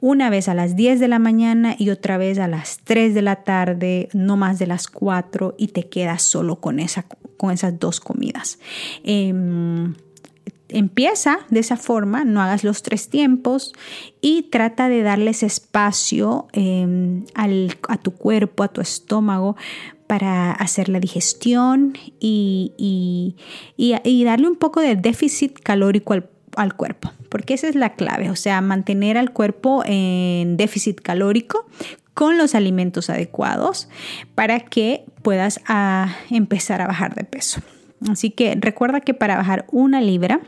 Una 0.00 0.30
vez 0.30 0.48
a 0.48 0.54
las 0.54 0.76
10 0.76 1.00
de 1.00 1.08
la 1.08 1.18
mañana 1.18 1.74
y 1.78 1.90
otra 1.90 2.18
vez 2.18 2.38
a 2.38 2.48
las 2.48 2.80
3 2.84 3.14
de 3.14 3.22
la 3.22 3.36
tarde, 3.44 4.08
no 4.12 4.36
más 4.36 4.58
de 4.58 4.66
las 4.66 4.88
4 4.88 5.54
y 5.56 5.68
te 5.68 5.88
quedas 5.88 6.22
solo 6.22 6.60
con, 6.60 6.78
con 7.36 7.50
esas 7.50 7.78
dos 7.78 8.00
comidas. 8.00 8.58
Em, 9.02 9.94
empieza 10.74 11.38
de 11.50 11.60
esa 11.60 11.76
forma, 11.76 12.24
no 12.24 12.42
hagas 12.42 12.64
los 12.64 12.82
tres 12.82 13.08
tiempos 13.08 13.72
y 14.20 14.42
trata 14.50 14.88
de 14.88 15.02
darles 15.02 15.42
espacio 15.42 16.48
em, 16.52 17.24
a 17.34 17.96
tu 17.98 18.12
cuerpo, 18.12 18.62
a 18.62 18.68
tu 18.68 18.80
estómago 18.80 19.56
para 20.06 20.52
hacer 20.52 20.88
la 20.88 21.00
digestión 21.00 21.96
y, 22.20 23.34
darle 24.24 24.48
un 24.48 24.56
poco 24.56 24.80
de 24.80 24.96
déficit 24.96 25.58
calórico 25.60 26.12
al, 26.12 26.28
al, 26.56 26.74
cuerpo, 26.74 27.12
porque 27.28 27.54
esa 27.54 27.68
es 27.68 27.74
la 27.74 27.94
clave, 27.94 28.30
o 28.30 28.36
sea, 28.36 28.60
mantener 28.60 29.16
al 29.16 29.32
cuerpo 29.32 29.82
en 29.86 30.56
déficit 30.56 31.00
calórico 31.00 31.66
con 32.14 32.38
los 32.38 32.54
alimentos 32.54 33.10
adecuados 33.10 33.88
para 34.34 34.60
que 34.60 35.04
puedas 35.22 35.60
ah, 35.66 36.14
empezar 36.30 36.80
a 36.80 36.86
bajar 36.86 37.14
de 37.14 37.24
peso. 37.24 37.60
Así 38.08 38.30
que 38.30 38.56
recuerda 38.58 39.00
que 39.00 39.14
para 39.14 39.36
bajar 39.36 39.66
una 39.70 40.00
libra 40.00 40.40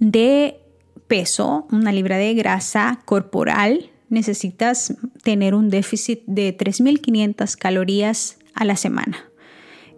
de 0.00 0.60
peso, 1.06 1.66
una 1.70 1.92
libra 1.92 2.16
de 2.16 2.34
grasa 2.34 3.00
corporal, 3.04 3.90
necesitas 4.08 4.94
tener 5.22 5.54
un 5.54 5.70
déficit 5.70 6.22
de 6.26 6.56
3.500 6.56 7.56
calorías 7.56 8.38
a 8.54 8.64
la 8.64 8.76
semana. 8.76 9.30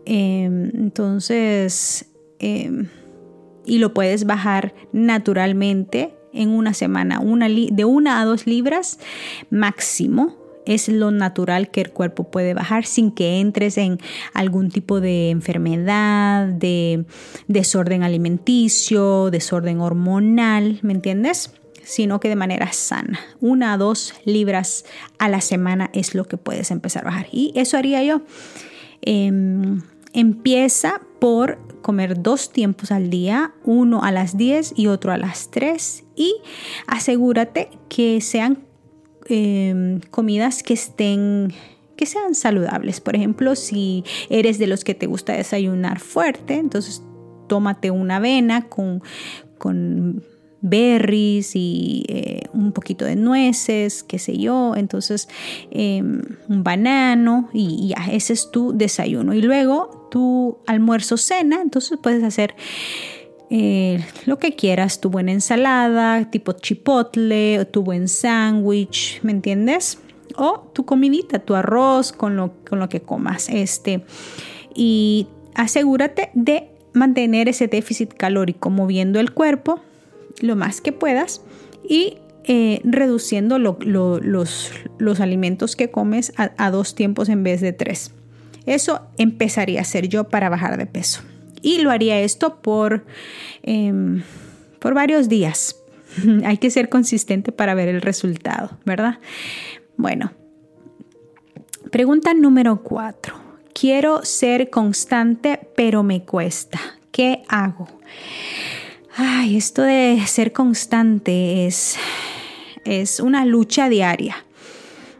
Em, 0.05 0.71
entonces, 0.75 2.07
em, 2.38 2.88
y 3.65 3.79
lo 3.79 3.95
puedes 3.95 4.27
bajar 4.27 4.75
naturalmente 4.93 6.15
en 6.33 6.51
una 6.51 6.75
semana, 6.75 7.21
una 7.21 7.49
de 7.49 7.85
una 7.85 8.21
a 8.21 8.25
dos 8.25 8.47
libras 8.47 8.99
máximo 9.51 10.41
es 10.66 10.88
lo 10.88 11.11
natural 11.11 11.70
que 11.70 11.81
el 11.81 11.90
cuerpo 11.90 12.31
puede 12.31 12.55
bajar 12.55 12.85
sin 12.85 13.11
que 13.11 13.40
entres 13.40 13.79
en 13.79 13.98
algún 14.35 14.70
tipo 14.70 15.01
de 15.01 15.31
enfermedad, 15.31 16.46
de 16.46 17.05
desorden 17.48 18.03
alimenticio, 18.03 19.31
desorden 19.31 19.81
hormonal, 19.81 20.79
¿me 20.83 20.92
entiendes? 20.92 21.53
Sino 21.83 22.20
que 22.20 22.29
de 22.29 22.37
manera 22.37 22.72
sana. 22.72 23.18
Una 23.40 23.72
a 23.72 23.77
dos 23.77 24.14
libras 24.25 24.85
a 25.18 25.29
la 25.29 25.40
semana 25.40 25.90
es 25.92 26.14
lo 26.14 26.27
que 26.27 26.37
puedes 26.37 26.70
empezar 26.70 27.03
a 27.03 27.11
bajar. 27.11 27.27
Y 27.33 27.53
eso 27.57 27.77
haría 27.77 28.05
yo. 28.05 28.22
Em, 29.01 29.83
empieza 30.12 31.01
por 31.18 31.59
comer 31.83 32.22
dos 32.22 32.53
tiempos 32.53 32.92
al 32.92 33.11
día, 33.11 33.53
uno 33.64 34.03
a 34.05 34.12
las 34.12 34.37
10 34.37 34.75
y 34.77 34.87
otro 34.87 35.12
a 35.12 35.18
las 35.18 35.51
3 35.51 36.05
y 36.14 36.37
asegúrate 36.87 37.70
que 37.88 38.20
sean 38.20 38.64
em, 39.29 40.01
comidas 40.11 40.63
que 40.63 40.75
estén 40.75 41.53
que 41.97 42.07
sean 42.07 42.35
saludables. 42.35 43.01
Por 43.01 43.15
ejemplo, 43.15 43.55
si 43.55 44.03
eres 44.29 44.59
de 44.59 44.67
los 44.67 44.83
que 44.83 44.95
te 44.95 45.07
gusta 45.07 45.35
desayunar 45.35 46.01
fuerte, 46.01 46.55
entonces 46.55 47.03
tómate 47.49 47.91
una 47.91 48.17
avena 48.17 48.69
con, 48.69 49.03
con 49.59 50.23
berries 50.63 51.55
y 51.55 52.05
eh, 52.09 52.45
un 52.55 52.73
poquito 52.73 53.05
de 53.05 53.17
nueces, 53.17 54.03
qué 54.05 54.19
sé 54.19 54.39
yo, 54.39 54.75
entonces 54.77 55.29
em, 55.71 56.23
un 56.49 56.63
banano 56.63 57.51
y, 57.53 57.89
ya, 57.89 58.07
ese 58.11 58.33
es 58.33 58.51
tu 58.51 58.73
desayuno. 58.73 59.35
Y 59.35 59.43
luego 59.43 60.09
tu 60.11 60.59
almuerzo 60.67 61.17
cena, 61.17 61.61
entonces 61.61 61.99
puedes 62.03 62.23
hacer 62.23 62.55
eh, 63.55 64.03
lo 64.25 64.38
que 64.38 64.55
quieras, 64.55 64.99
tu 64.99 65.11
buena 65.11 65.31
ensalada, 65.31 66.31
tipo 66.31 66.53
chipotle, 66.53 67.61
o 67.61 67.67
tu 67.67 67.83
buen 67.83 68.09
sándwich, 68.09 69.21
¿me 69.23 69.31
entiendes? 69.31 69.99
O 70.37 70.71
tu 70.73 70.87
comidita, 70.87 71.38
tu 71.38 71.55
arroz 71.55 72.12
con 72.12 72.35
lo, 72.35 72.55
con 72.67 72.79
lo 72.79 72.88
que 72.88 73.03
comas. 73.03 73.51
Este, 73.51 74.05
y 74.75 75.27
asegúrate 75.55 76.31
de 76.33 76.71
mantener 76.95 77.51
ese 77.51 77.67
déficit 77.69 78.15
calórico 78.15 78.71
moviendo 78.71 79.21
el 79.21 79.33
cuerpo 79.33 79.81
lo 80.41 80.57
más 80.57 80.81
que 80.81 80.93
puedas 80.93 81.43
y 81.87 82.17
eh, 82.45 82.81
reduciendo 82.85 83.59
los, 83.59 83.77
los, 83.85 85.21
alimentos 85.21 85.77
que 85.77 85.91
comes 85.91 86.33
a, 86.38 86.71
dos 86.71 86.95
tiempos 86.95 87.29
en 87.29 87.43
vez 87.43 87.61
de 87.61 87.75
tres. 87.75 88.12
Eso 88.65 89.03
empezaría 89.19 89.81
a 89.81 89.83
hacer 89.83 90.09
yo 90.09 90.25
para 90.31 90.49
bajar 90.49 90.79
de 90.79 90.87
peso. 90.87 91.21
Y 91.62 91.79
lo 91.79 91.90
haría 91.90 92.20
esto 92.20 92.61
por, 92.61 93.07
em, 93.62 94.22
por 94.79 94.94
varios 94.94 95.29
días. 95.29 95.77
Hay 96.44 96.59
que 96.59 96.70
ser 96.70 96.88
consistente 96.88 97.53
para 97.53 97.75
ver 97.75 97.88
el 97.88 98.03
resultado, 98.03 98.79
¿verdad? 98.85 99.18
Bueno, 99.96 100.33
pregunta 101.90 102.35
número 102.35 102.83
cuatro. 102.83 103.40
Quiero 103.72 104.25
ser 104.25 104.68
constante, 104.68 105.61
pero 105.77 106.03
me 106.03 106.25
cuesta. 106.25 106.79
¿Qué 107.11 107.42
hago? 107.48 107.88
Ay, 109.14 109.57
esto 109.57 109.83
de 109.83 110.20
ser 110.27 110.53
constante 110.53 111.66
es, 111.66 111.96
es 112.85 113.20
una 113.20 113.44
lucha 113.44 113.88
diaria. 113.88 114.44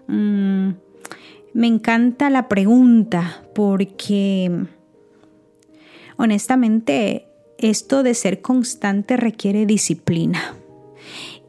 Mm, 0.07 0.71
me 1.55 1.67
encanta 1.67 2.31
la 2.31 2.49
pregunta 2.49 3.45
porque 3.55 4.67
honestamente 6.17 7.27
esto 7.59 8.03
de 8.03 8.15
ser 8.15 8.41
constante 8.41 9.17
requiere 9.17 9.67
disciplina. 9.67 10.57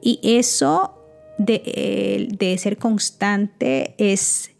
Y 0.02 0.20
eso 0.24 0.98
de, 1.38 2.28
de 2.38 2.58
ser 2.58 2.78
constante 2.78 3.96
es 3.98 4.52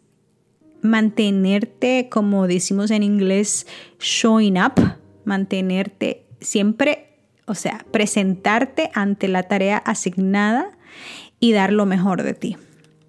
mantenerte, 0.82 2.08
como 2.10 2.46
decimos 2.46 2.90
en 2.90 3.02
inglés, 3.02 3.66
showing 3.98 4.58
up, 4.58 4.74
mantenerte 5.24 6.26
siempre 6.40 7.14
o 7.46 7.54
sea, 7.54 7.84
presentarte 7.90 8.90
ante 8.94 9.28
la 9.28 9.44
tarea 9.44 9.78
asignada 9.78 10.70
y 11.40 11.52
dar 11.52 11.72
lo 11.72 11.86
mejor 11.86 12.22
de 12.22 12.34
ti. 12.34 12.56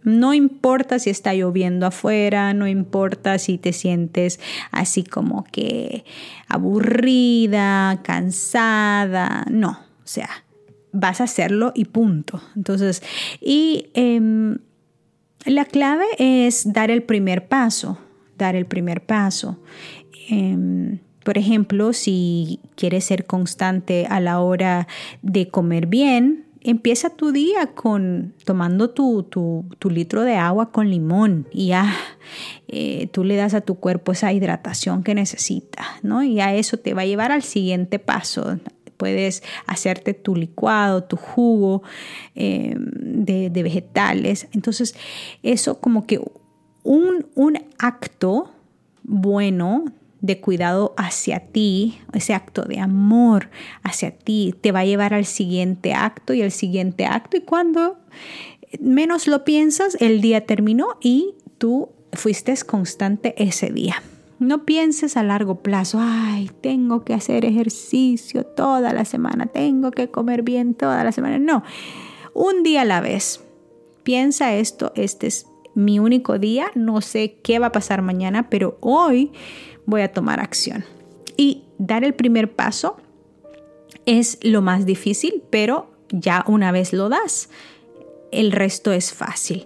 No 0.05 0.33
importa 0.33 0.99
si 0.99 1.09
está 1.09 1.33
lloviendo 1.33 1.87
afuera, 1.87 2.53
no 2.53 2.67
importa 2.67 3.39
si 3.39 3.57
te 3.57 3.73
sientes 3.73 4.39
así 4.71 5.03
como 5.03 5.43
que 5.45 6.05
aburrida, 6.47 8.01
cansada, 8.03 9.45
no, 9.49 9.71
o 9.71 10.07
sea, 10.07 10.29
vas 10.91 11.21
a 11.21 11.25
hacerlo 11.25 11.71
y 11.75 11.85
punto. 11.85 12.41
Entonces, 12.55 13.01
y 13.41 13.87
em, 13.95 14.59
la 15.45 15.65
clave 15.65 16.05
es 16.17 16.71
dar 16.71 16.91
el 16.91 17.03
primer 17.03 17.47
paso, 17.47 17.97
dar 18.37 18.55
el 18.55 18.65
primer 18.65 19.05
paso. 19.05 19.59
Em, 20.29 20.99
por 21.23 21.39
ejemplo, 21.39 21.91
si 21.93 22.59
quieres 22.75 23.05
ser 23.05 23.25
constante 23.25 24.05
a 24.07 24.19
la 24.19 24.39
hora 24.39 24.87
de 25.23 25.47
comer 25.49 25.87
bien, 25.87 26.44
empieza 26.65 27.11
tu 27.11 27.31
día 27.31 27.67
con 27.67 28.33
tomando 28.43 28.89
tu, 28.89 29.65
litro 29.89 30.23
de 30.23 30.35
agua 30.35 30.71
con 30.71 30.89
limón 30.89 31.47
y 31.51 31.67
ya 31.67 31.95
eh, 32.67 33.07
tú 33.11 33.23
le 33.23 33.35
das 33.35 33.53
a 33.53 33.61
tu 33.61 33.75
cuerpo 33.75 34.11
esa 34.11 34.33
hidratación 34.33 35.03
que 35.03 35.13
necesita, 35.13 35.85
¿no? 36.01 36.23
Y 36.23 36.41
a 36.41 36.55
eso 36.55 36.77
te 36.77 36.95
va 36.95 37.03
a 37.03 37.05
llevar 37.05 37.31
al 37.31 37.43
siguiente 37.43 37.99
paso. 37.99 38.59
Puedes 38.97 39.43
hacerte 39.67 40.15
tu 40.15 40.35
licuado, 40.35 41.03
tu 41.03 41.17
jugo 41.17 41.83
em, 42.33 42.89
de, 42.91 43.49
vegetales. 43.61 44.47
Entonces, 44.51 44.95
eso 45.43 45.79
como 45.79 46.07
que 46.07 46.19
un, 46.83 47.27
un 47.35 47.59
acto 47.77 48.51
bueno 49.03 49.85
de 50.25 50.41
cuidado 50.41 50.93
hacia 50.97 51.39
ti, 51.39 51.99
ese 52.13 52.33
acto 52.33 52.63
de 52.63 52.79
amor 52.79 53.49
hacia 53.83 54.11
ti, 54.11 54.55
te 54.59 54.71
va 54.71 54.79
a 54.79 54.85
llevar 54.85 55.13
al 55.13 55.25
siguiente 55.25 55.93
acto 55.93 56.33
y 56.33 56.41
al 56.41 56.51
siguiente 56.51 57.05
acto. 57.05 57.37
Y 57.37 57.41
cuando 57.41 57.97
menos 58.79 59.27
lo 59.27 59.43
piensas, 59.43 59.97
el 59.99 60.21
día 60.21 60.45
terminó 60.45 60.97
y 61.01 61.35
tú 61.57 61.89
fuiste 62.13 62.55
constante 62.65 63.35
ese 63.37 63.71
día. 63.71 64.01
No 64.39 64.65
pienses 64.65 65.15
a 65.15 65.23
largo 65.23 65.61
plazo, 65.61 65.99
ay, 66.01 66.51
tengo 66.61 67.05
que 67.05 67.13
hacer 67.13 67.45
ejercicio 67.45 68.45
toda 68.45 68.93
la 68.93 69.05
semana, 69.05 69.45
tengo 69.45 69.91
que 69.91 70.09
comer 70.09 70.41
bien 70.41 70.73
toda 70.73 71.03
la 71.03 71.11
semana. 71.11 71.39
No, 71.39 71.63
un 72.33 72.63
día 72.63 72.81
a 72.81 72.85
la 72.85 73.01
vez. 73.01 73.41
Piensa 74.03 74.53
esto, 74.53 74.91
este 74.95 75.27
es 75.27 75.47
mi 75.73 75.99
único 75.99 76.37
día, 76.37 76.67
no 76.75 77.01
sé 77.01 77.37
qué 77.43 77.59
va 77.59 77.67
a 77.67 77.71
pasar 77.71 78.01
mañana, 78.01 78.49
pero 78.49 78.77
hoy 78.81 79.31
voy 79.85 80.01
a 80.01 80.11
tomar 80.11 80.39
acción. 80.39 80.85
Y 81.37 81.63
dar 81.77 82.03
el 82.03 82.13
primer 82.13 82.51
paso 82.53 82.97
es 84.05 84.37
lo 84.41 84.61
más 84.61 84.85
difícil, 84.85 85.43
pero 85.49 85.89
ya 86.09 86.43
una 86.47 86.71
vez 86.71 86.93
lo 86.93 87.09
das, 87.09 87.49
el 88.31 88.51
resto 88.51 88.91
es 88.91 89.13
fácil. 89.13 89.65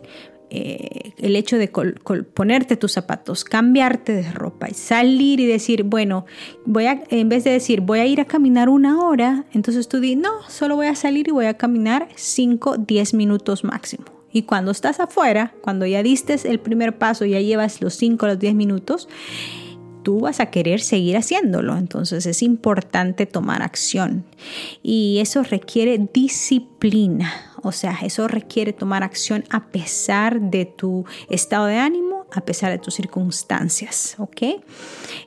Eh, 0.51 1.13
el 1.19 1.35
hecho 1.35 1.57
de 1.57 1.67
ponerte 1.67 2.75
tus 2.75 2.93
zapatos, 2.93 3.43
cambiarte 3.43 4.13
de 4.13 4.31
ropa 4.31 4.67
y 4.67 4.73
salir 4.73 5.39
y 5.39 5.45
decir, 5.45 5.83
bueno, 5.83 6.25
voy 6.65 6.85
a, 6.85 7.03
en 7.09 7.29
vez 7.29 7.43
de 7.43 7.51
decir, 7.51 7.81
voy 7.81 7.99
a 7.99 8.07
ir 8.07 8.19
a 8.19 8.25
caminar 8.25 8.67
una 8.67 9.05
hora, 9.05 9.45
entonces 9.53 9.87
tú 9.87 9.99
di, 9.99 10.15
no, 10.15 10.31
solo 10.47 10.75
voy 10.75 10.87
a 10.87 10.95
salir 10.95 11.27
y 11.27 11.31
voy 11.31 11.45
a 11.45 11.53
caminar 11.55 12.07
5, 12.15 12.77
10 12.77 13.13
minutos 13.13 13.63
máximo. 13.63 14.05
Y 14.31 14.43
cuando 14.43 14.71
estás 14.71 14.99
afuera, 14.99 15.53
cuando 15.61 15.85
ya 15.85 16.01
diste 16.01 16.35
el 16.43 16.59
primer 16.59 16.97
paso, 16.97 17.25
ya 17.25 17.39
llevas 17.39 17.79
los 17.81 17.93
5 17.95 18.25
o 18.25 18.29
los 18.29 18.39
10 18.39 18.55
minutos, 18.55 19.07
tú 20.03 20.21
vas 20.21 20.39
a 20.39 20.47
querer 20.47 20.81
seguir 20.81 21.17
haciéndolo. 21.17 21.77
Entonces 21.77 22.25
es 22.25 22.41
importante 22.41 23.25
tomar 23.25 23.61
acción 23.61 24.25
y 24.83 25.19
eso 25.19 25.43
requiere 25.43 26.09
disciplina. 26.13 27.31
O 27.61 27.71
sea, 27.71 27.97
eso 28.03 28.27
requiere 28.27 28.73
tomar 28.73 29.03
acción 29.03 29.43
a 29.49 29.67
pesar 29.67 30.39
de 30.39 30.65
tu 30.65 31.05
estado 31.29 31.65
de 31.65 31.77
ánimo, 31.77 32.18
a 32.31 32.41
pesar 32.41 32.71
de 32.71 32.77
tus 32.77 32.93
circunstancias, 32.95 34.15
¿ok? 34.19 34.61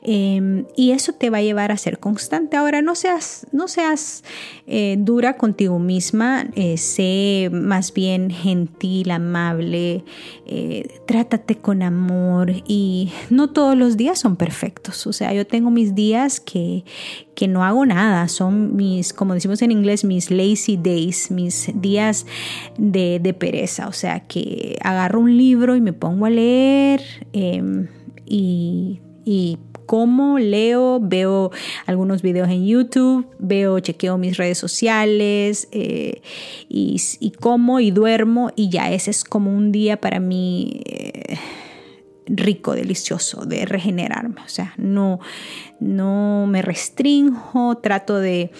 Em, 0.03 0.65
y 0.77 0.93
eso 0.93 1.13
te 1.13 1.31
va 1.31 1.39
a 1.39 1.43
llevar 1.43 1.73
a 1.73 1.77
ser 1.77 1.99
constante. 1.99 2.57
Ahora, 2.57 2.83
no 2.83 2.95
seas, 2.95 3.47
no 3.53 3.69
seas 3.69 4.25
eh, 4.67 4.97
dura 4.99 5.37
contigo 5.37 5.79
misma, 5.79 6.47
eh, 6.55 6.77
sé 6.77 7.51
más 7.53 7.93
bien 7.93 8.31
gentil, 8.31 9.11
amable, 9.11 10.05
eh, 10.47 11.01
trátate 11.07 11.57
con 11.57 11.83
amor 11.83 12.53
y 12.67 13.11
no 13.31 13.51
todos 13.51 13.77
los 13.77 13.97
días 13.97 14.19
son 14.19 14.37
perfectos. 14.37 15.07
O 15.07 15.13
sea, 15.13 15.33
yo 15.33 15.47
tengo 15.47 15.71
mis 15.71 15.95
días 15.95 16.41
que, 16.41 16.85
que 17.35 17.49
no 17.49 17.65
hago 17.65 17.87
nada, 17.87 18.29
son 18.29 18.77
mis, 18.77 19.13
como 19.13 19.35
decimos 19.35 19.63
en 19.63 19.71
inglés, 19.71 20.05
mis 20.05 20.31
lazy 20.31 20.77
days, 20.77 21.31
mis 21.31 21.71
días 21.75 22.27
de, 22.77 23.35
pereza, 23.39 23.89
o 23.89 23.93
sea 23.93 24.21
que 24.21 24.79
agarro 24.83 25.21
un 25.21 25.37
libro 25.37 25.75
y 25.75 25.81
me 25.81 25.93
pongo 25.93 26.27
a 26.27 26.31
leer 26.31 26.92
em, 27.33 27.89
y, 28.27 29.01
y 29.25 29.59
como 29.87 30.39
leo, 30.39 31.01
veo 31.01 31.51
algunos 31.87 32.23
videos 32.23 32.49
en 32.49 32.67
YouTube, 32.67 33.27
veo, 33.39 33.79
chequeo 33.81 34.17
mis 34.19 34.37
redes 34.37 34.59
sociales 34.59 35.69
eh, 35.73 36.23
y, 36.69 37.01
y, 37.21 37.31
como 37.33 37.81
y 37.81 37.91
duermo 37.91 38.51
y 38.57 38.71
ya 38.71 38.91
ese 38.91 39.11
es 39.11 39.25
como 39.25 39.55
un 39.55 39.73
día 39.73 40.01
para 40.01 40.21
mí 40.21 40.83
eh, 40.87 41.37
rico, 42.27 42.75
delicioso, 42.75 43.45
de 43.45 43.67
regenerarme. 43.67 44.41
O 44.45 44.49
sea, 44.49 44.75
no, 44.77 45.21
no 45.81 46.47
me 46.49 46.63
restringo, 46.63 47.77
trato 47.83 48.19
de 48.19 48.51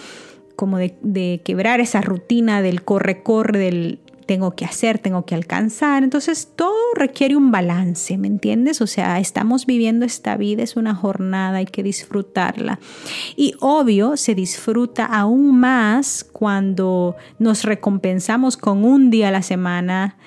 como 0.55 0.77
de, 0.77 1.41
quebrar 1.43 1.79
esa 1.79 2.01
rutina 2.01 2.61
del 2.61 2.83
corre-corre, 2.83 3.57
del 3.57 3.99
tengo 4.25 4.55
que 4.55 4.65
hacer, 4.65 4.99
tengo 4.99 5.25
que 5.25 5.35
alcanzar. 5.35 6.03
Entonces 6.03 6.49
todo 6.55 6.73
requiere 6.95 7.35
un 7.35 7.51
balance, 7.51 8.17
¿me 8.17 8.27
entiendes? 8.27 8.81
O 8.81 8.87
sea, 8.87 9.19
estamos 9.19 9.65
viviendo 9.65 10.05
esta 10.05 10.37
vida, 10.37 10.63
es 10.63 10.75
una 10.75 10.95
jornada, 10.95 11.57
hay 11.57 11.65
que 11.65 11.83
disfrutarla. 11.83 12.79
Y 13.35 13.55
obvio, 13.59 14.17
se 14.17 14.35
disfruta 14.35 15.05
aún 15.05 15.59
más 15.59 16.23
cuando 16.23 17.15
nos 17.39 17.63
recompensamos 17.63 18.57
con 18.57 18.83
un 18.83 19.09
día 19.09 19.29
a 19.29 19.31
la 19.31 19.41
semana. 19.41 20.17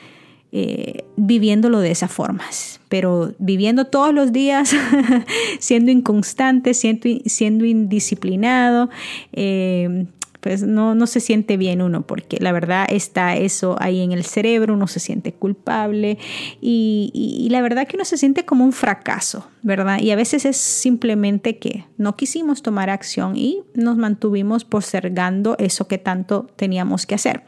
Eh, 0.53 1.05
viviéndolo 1.17 1.81
de 1.81 1.91
esa 1.91 2.09
forma, 2.09 2.45
pero 2.89 3.35
viviendo 3.39 3.87
todos 3.87 4.15
los 4.15 4.33
días, 4.33 4.75
siendo 5.59 5.91
inconstante, 5.91 6.73
siendo, 6.73 7.09
siendo 7.27 7.65
indisciplinado, 7.67 8.89
eh, 9.33 10.07
pues 10.47 10.63
no, 10.63 10.95
no 10.95 11.09
se 11.09 11.19
siente 11.19 11.57
bien 11.57 11.83
uno, 11.83 12.07
porque 12.07 12.37
la 12.39 12.53
verdad 12.53 12.87
está 12.89 13.35
eso 13.35 13.75
ahí 13.81 14.01
en 14.01 14.13
el 14.13 14.23
cerebro, 14.23 14.75
uno 14.75 14.87
se 14.87 15.01
siente 15.01 15.33
culpable 15.33 16.19
y, 16.61 17.49
la 17.51 17.61
verdad 17.63 17.89
que 17.89 17.97
uno 17.97 18.05
se 18.05 18.17
siente 18.17 18.45
como 18.45 18.65
un 18.65 18.73
fracaso, 18.73 19.49
¿verdad? 19.63 19.99
Y 19.99 20.13
a 20.13 20.17
veces 20.17 20.45
es 20.45 20.57
simplemente 20.57 21.59
que 21.59 21.87
no 21.99 22.15
quisimos 22.15 22.63
tomar 22.63 22.91
acción 22.91 23.37
y 23.37 23.65
nos 23.75 23.97
mantuvimos 23.97 24.65
postergando 24.65 25.57
eso 25.59 25.89
que 25.89 25.99
tanto 25.99 26.47
teníamos 26.55 27.07
que 27.07 27.17
hacer. 27.17 27.43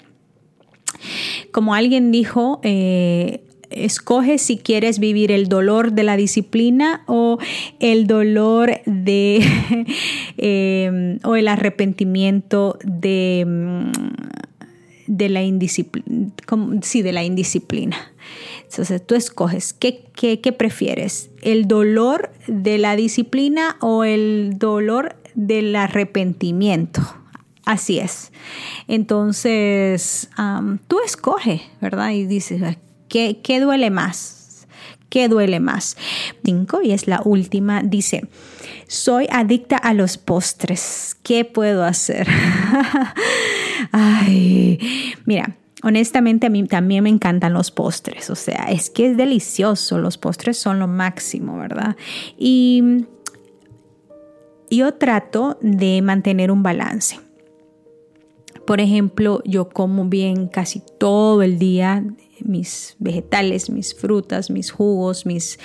Como 1.53 1.75
alguien 1.75 2.11
dijo, 2.11 2.59
eh, 2.65 3.45
escoge 3.71 4.39
si 4.39 4.59
quieres 4.59 4.99
vivir 4.99 5.31
el 5.31 5.49
dolor 5.49 5.93
de 5.93 6.03
la 6.03 6.17
disciplina 6.17 7.03
o 7.07 7.39
el 7.81 8.07
dolor 8.07 8.81
de 8.87 9.45
em, 10.37 11.19
o 11.25 11.37
el 11.37 11.49
arrepentimiento 11.49 12.79
de, 12.83 13.45
mm, 13.47 13.93
de 15.07 15.29
la 15.29 15.43
indisciplina 15.43 16.31
sí, 16.83 17.03
de 17.03 17.13
la 17.13 17.25
indisciplina 17.25 17.97
entonces 18.65 19.07
tú 19.07 19.15
escoges 19.15 19.73
¿qué, 19.73 20.05
qué 20.15 20.53
prefieres 20.53 21.31
el 21.43 21.67
dolor 21.67 22.31
de 22.47 22.79
la 22.79 22.97
disciplina 22.97 23.77
o 23.81 24.05
el 24.05 24.55
dolor 24.59 25.17
del 25.35 25.77
arrepentimiento 25.77 27.03
Así 27.69 27.99
es. 27.99 28.33
Entonces, 28.87 30.31
tú 30.87 31.01
escoge, 31.05 31.61
¿verdad? 31.83 32.13
Y 32.13 32.25
dices, 32.25 32.63
¿Qué, 33.09 33.61
duele 33.61 33.91
más? 33.91 34.67
¿Qué 35.09 35.29
duele 35.29 35.61
más? 35.61 35.97
Cinco, 36.45 36.81
y 36.83 36.93
es 36.93 37.07
la 37.07 37.23
última, 37.25 37.83
dice, 37.83 38.29
soy 38.87 39.27
adicta 39.31 39.77
a 39.77 39.95
los 39.95 40.19
postres. 40.19 41.17
¿Qué 41.23 41.45
puedo 41.45 41.85
hacer? 41.85 42.27
Ay, 43.93 44.79
mira, 45.25 45.57
honestamente 45.83 46.47
a 46.47 46.51
mí 46.51 46.67
también 46.67 47.05
me 47.05 47.11
encantan 47.11 47.55
los 47.55 47.71
postres. 47.71 48.29
O 48.31 48.35
sea, 48.35 48.67
es 48.71 48.91
que 48.91 49.11
es 49.11 49.17
delicioso. 49.17 49.99
Los 49.99 50.19
postres 50.19 50.59
son 50.59 50.79
lo 50.79 50.89
máximo, 50.89 51.59
¿verdad? 51.59 51.97
Y 52.37 53.07
yo 54.71 54.95
trato 54.95 55.59
de 55.63 56.03
mantener 56.03 56.51
un 56.51 56.63
balance. 56.63 57.21
Por 58.67 58.81
ejemplo, 58.81 59.41
yo 59.47 59.71
como 59.71 60.05
bien 60.05 60.49
casi 60.49 60.83
todo 60.99 61.43
el 61.43 61.59
día 61.59 62.05
mis 62.45 62.97
vegetales, 62.99 63.71
mis 63.71 63.95
frutas, 63.95 64.51
mis 64.51 64.71
jugos, 64.71 65.27
mis, 65.27 65.59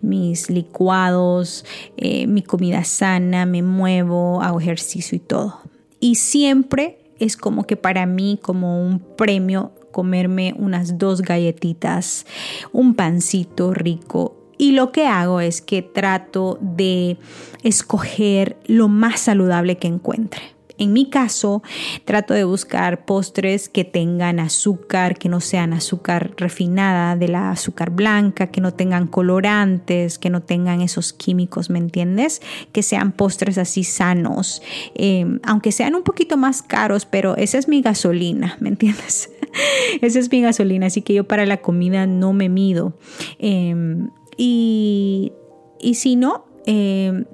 mis 0.00 0.50
licuados, 0.50 1.64
eh, 1.96 2.26
mi 2.26 2.42
comida 2.42 2.84
sana, 2.84 3.46
me 3.46 3.62
muevo, 3.62 4.42
hago 4.42 4.60
ejercicio 4.60 5.16
y 5.16 5.20
todo. 5.20 5.60
Y 6.00 6.16
siempre 6.16 6.98
es 7.18 7.36
como 7.36 7.64
que 7.64 7.76
para 7.76 8.06
mí 8.06 8.38
como 8.40 8.80
un 8.86 9.00
premio 9.00 9.72
comerme 9.90 10.54
unas 10.56 10.98
dos 10.98 11.22
galletitas, 11.22 12.26
un 12.72 12.94
pancito 12.94 13.74
rico 13.74 14.38
y 14.58 14.72
lo 14.72 14.90
que 14.90 15.06
hago 15.06 15.40
es 15.40 15.62
que 15.62 15.82
trato 15.82 16.58
de 16.60 17.16
escoger 17.62 18.56
lo 18.66 18.88
más 18.88 19.20
saludable 19.20 19.78
que 19.78 19.86
encuentre. 19.86 20.57
En 20.78 20.92
mi 20.92 21.10
caso, 21.10 21.62
trato 22.04 22.34
de 22.34 22.44
buscar 22.44 23.04
postres 23.04 23.68
que 23.68 23.84
tengan 23.84 24.38
azúcar, 24.38 25.18
que 25.18 25.28
no 25.28 25.40
sean 25.40 25.72
azúcar 25.72 26.34
refinada, 26.36 27.16
de 27.16 27.28
la 27.28 27.50
azúcar 27.50 27.90
blanca, 27.90 28.46
que 28.48 28.60
no 28.60 28.72
tengan 28.72 29.08
colorantes, 29.08 30.18
que 30.18 30.30
no 30.30 30.42
tengan 30.42 30.80
esos 30.80 31.12
químicos, 31.12 31.68
¿me 31.68 31.80
entiendes? 31.80 32.40
Que 32.72 32.84
sean 32.84 33.10
postres 33.12 33.58
así 33.58 33.82
sanos, 33.82 34.62
em, 34.94 35.40
aunque 35.42 35.72
sean 35.72 35.96
un 35.96 36.04
poquito 36.04 36.36
más 36.36 36.62
caros, 36.62 37.06
pero 37.06 37.36
esa 37.36 37.58
es 37.58 37.66
mi 37.66 37.82
gasolina, 37.82 38.56
¿me 38.60 38.68
entiendes? 38.68 39.30
esa 40.00 40.18
es 40.20 40.30
mi 40.30 40.40
gasolina, 40.42 40.86
así 40.86 41.02
que 41.02 41.14
yo 41.14 41.24
para 41.24 41.44
la 41.44 41.58
comida 41.58 42.06
no 42.06 42.32
me 42.32 42.48
mido. 42.48 42.96
Em, 43.40 44.10
y, 44.36 45.32
y 45.80 45.94
si 45.94 46.14
no, 46.14 46.44
em, 46.66 47.24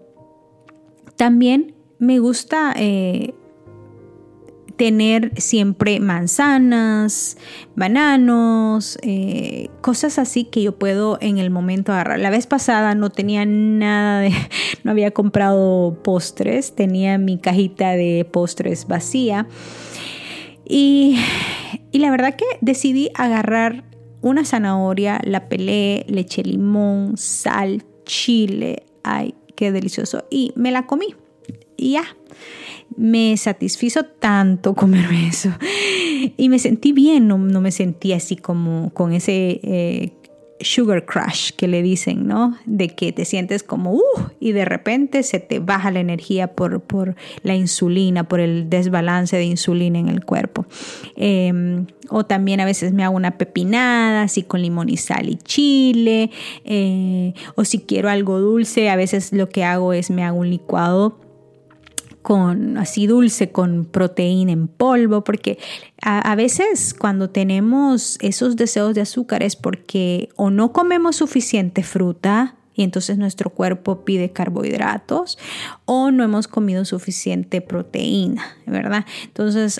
también 1.16 1.74
me 1.98 2.18
gusta 2.18 2.74
eh, 2.76 3.34
tener 4.76 5.32
siempre 5.40 6.00
manzanas, 6.00 7.36
bananos, 7.76 8.98
eh, 9.02 9.68
cosas 9.80 10.18
así 10.18 10.44
que 10.44 10.62
yo 10.62 10.78
puedo 10.78 11.18
en 11.20 11.38
el 11.38 11.50
momento 11.50 11.92
agarrar. 11.92 12.18
La 12.18 12.30
vez 12.30 12.46
pasada 12.46 12.94
no 12.94 13.10
tenía 13.10 13.44
nada 13.46 14.20
de, 14.20 14.32
no 14.84 14.90
había 14.90 15.12
comprado 15.12 15.98
postres, 16.02 16.74
tenía 16.74 17.18
mi 17.18 17.38
cajita 17.38 17.92
de 17.92 18.26
postres 18.30 18.86
vacía. 18.88 19.46
Y, 20.66 21.18
y 21.92 21.98
la 21.98 22.10
verdad 22.10 22.34
que 22.34 22.46
decidí 22.60 23.10
agarrar 23.14 23.84
una 24.22 24.44
zanahoria, 24.44 25.20
la 25.22 25.48
pelé, 25.48 26.06
leche 26.08 26.42
limón, 26.42 27.16
sal, 27.18 27.84
chile. 28.06 28.84
Ay, 29.02 29.34
qué 29.54 29.70
delicioso. 29.70 30.24
Y 30.30 30.52
me 30.56 30.72
la 30.72 30.86
comí 30.86 31.14
y 31.76 31.92
ya. 31.92 32.04
Me 32.96 33.36
satisfizo 33.36 34.04
tanto 34.04 34.74
comerme 34.74 35.28
eso. 35.28 35.50
Y 36.36 36.48
me 36.48 36.58
sentí 36.58 36.92
bien, 36.92 37.28
no, 37.28 37.38
me 37.38 37.70
sentí 37.70 38.12
así 38.12 38.36
como 38.36 38.90
con 38.94 39.12
ese 39.12 39.60
eh, 39.62 40.12
sugar 40.60 41.04
crush 41.04 41.50
que 41.56 41.68
le 41.68 41.82
dicen, 41.82 42.26
¿no? 42.26 42.56
De 42.64 42.88
que 42.88 43.12
te 43.12 43.24
sientes 43.24 43.62
como, 43.62 43.92
uh, 43.92 44.00
y 44.40 44.52
de 44.52 44.64
repente 44.64 45.22
se 45.22 45.40
te 45.40 45.58
baja 45.58 45.90
la 45.90 46.00
energía 46.00 46.48
por, 46.48 46.80
por 46.80 47.16
la 47.42 47.54
insulina, 47.54 48.24
por 48.24 48.40
el 48.40 48.70
desbalance 48.70 49.36
de 49.36 49.44
insulina 49.44 49.98
en 49.98 50.08
el 50.08 50.24
cuerpo. 50.24 50.66
Em, 51.16 51.86
o 52.08 52.24
también 52.24 52.60
a 52.60 52.64
veces 52.64 52.92
me 52.92 53.04
hago 53.04 53.16
una 53.16 53.36
pepinada, 53.36 54.22
así 54.22 54.42
con 54.42 54.62
limón 54.62 54.88
y 54.88 54.96
sal 54.96 55.28
y 55.28 55.36
chile. 55.36 56.30
Eh, 56.64 57.34
o 57.54 57.64
si 57.64 57.80
quiero 57.80 58.08
algo 58.08 58.40
dulce, 58.40 58.88
a 58.90 58.96
veces 58.96 59.32
lo 59.32 59.48
que 59.48 59.64
hago 59.64 59.92
es 59.92 60.10
me 60.10 60.24
hago 60.24 60.38
un 60.38 60.50
licuado 60.50 61.18
con 62.24 62.78
así 62.78 63.06
dulce, 63.06 63.52
con 63.52 63.84
proteína 63.84 64.52
en 64.52 64.66
polvo, 64.66 65.24
porque 65.24 65.58
a, 66.00 66.34
veces 66.36 66.94
cuando 66.94 67.28
tenemos 67.28 68.16
esos 68.22 68.56
deseos 68.56 68.94
de 68.94 69.02
azúcar 69.02 69.42
es 69.42 69.56
porque 69.56 70.30
o 70.34 70.48
no 70.48 70.72
comemos 70.72 71.16
suficiente 71.16 71.82
fruta, 71.82 72.54
y 72.74 72.82
entonces 72.82 73.18
nuestro 73.18 73.50
cuerpo 73.50 74.06
pide 74.06 74.32
carbohidratos 74.32 75.38
o 75.84 76.10
no 76.10 76.24
hemos 76.24 76.48
comido 76.48 76.86
suficiente 76.86 77.60
proteína, 77.60 78.56
¿verdad? 78.64 79.04
Entonces, 79.24 79.78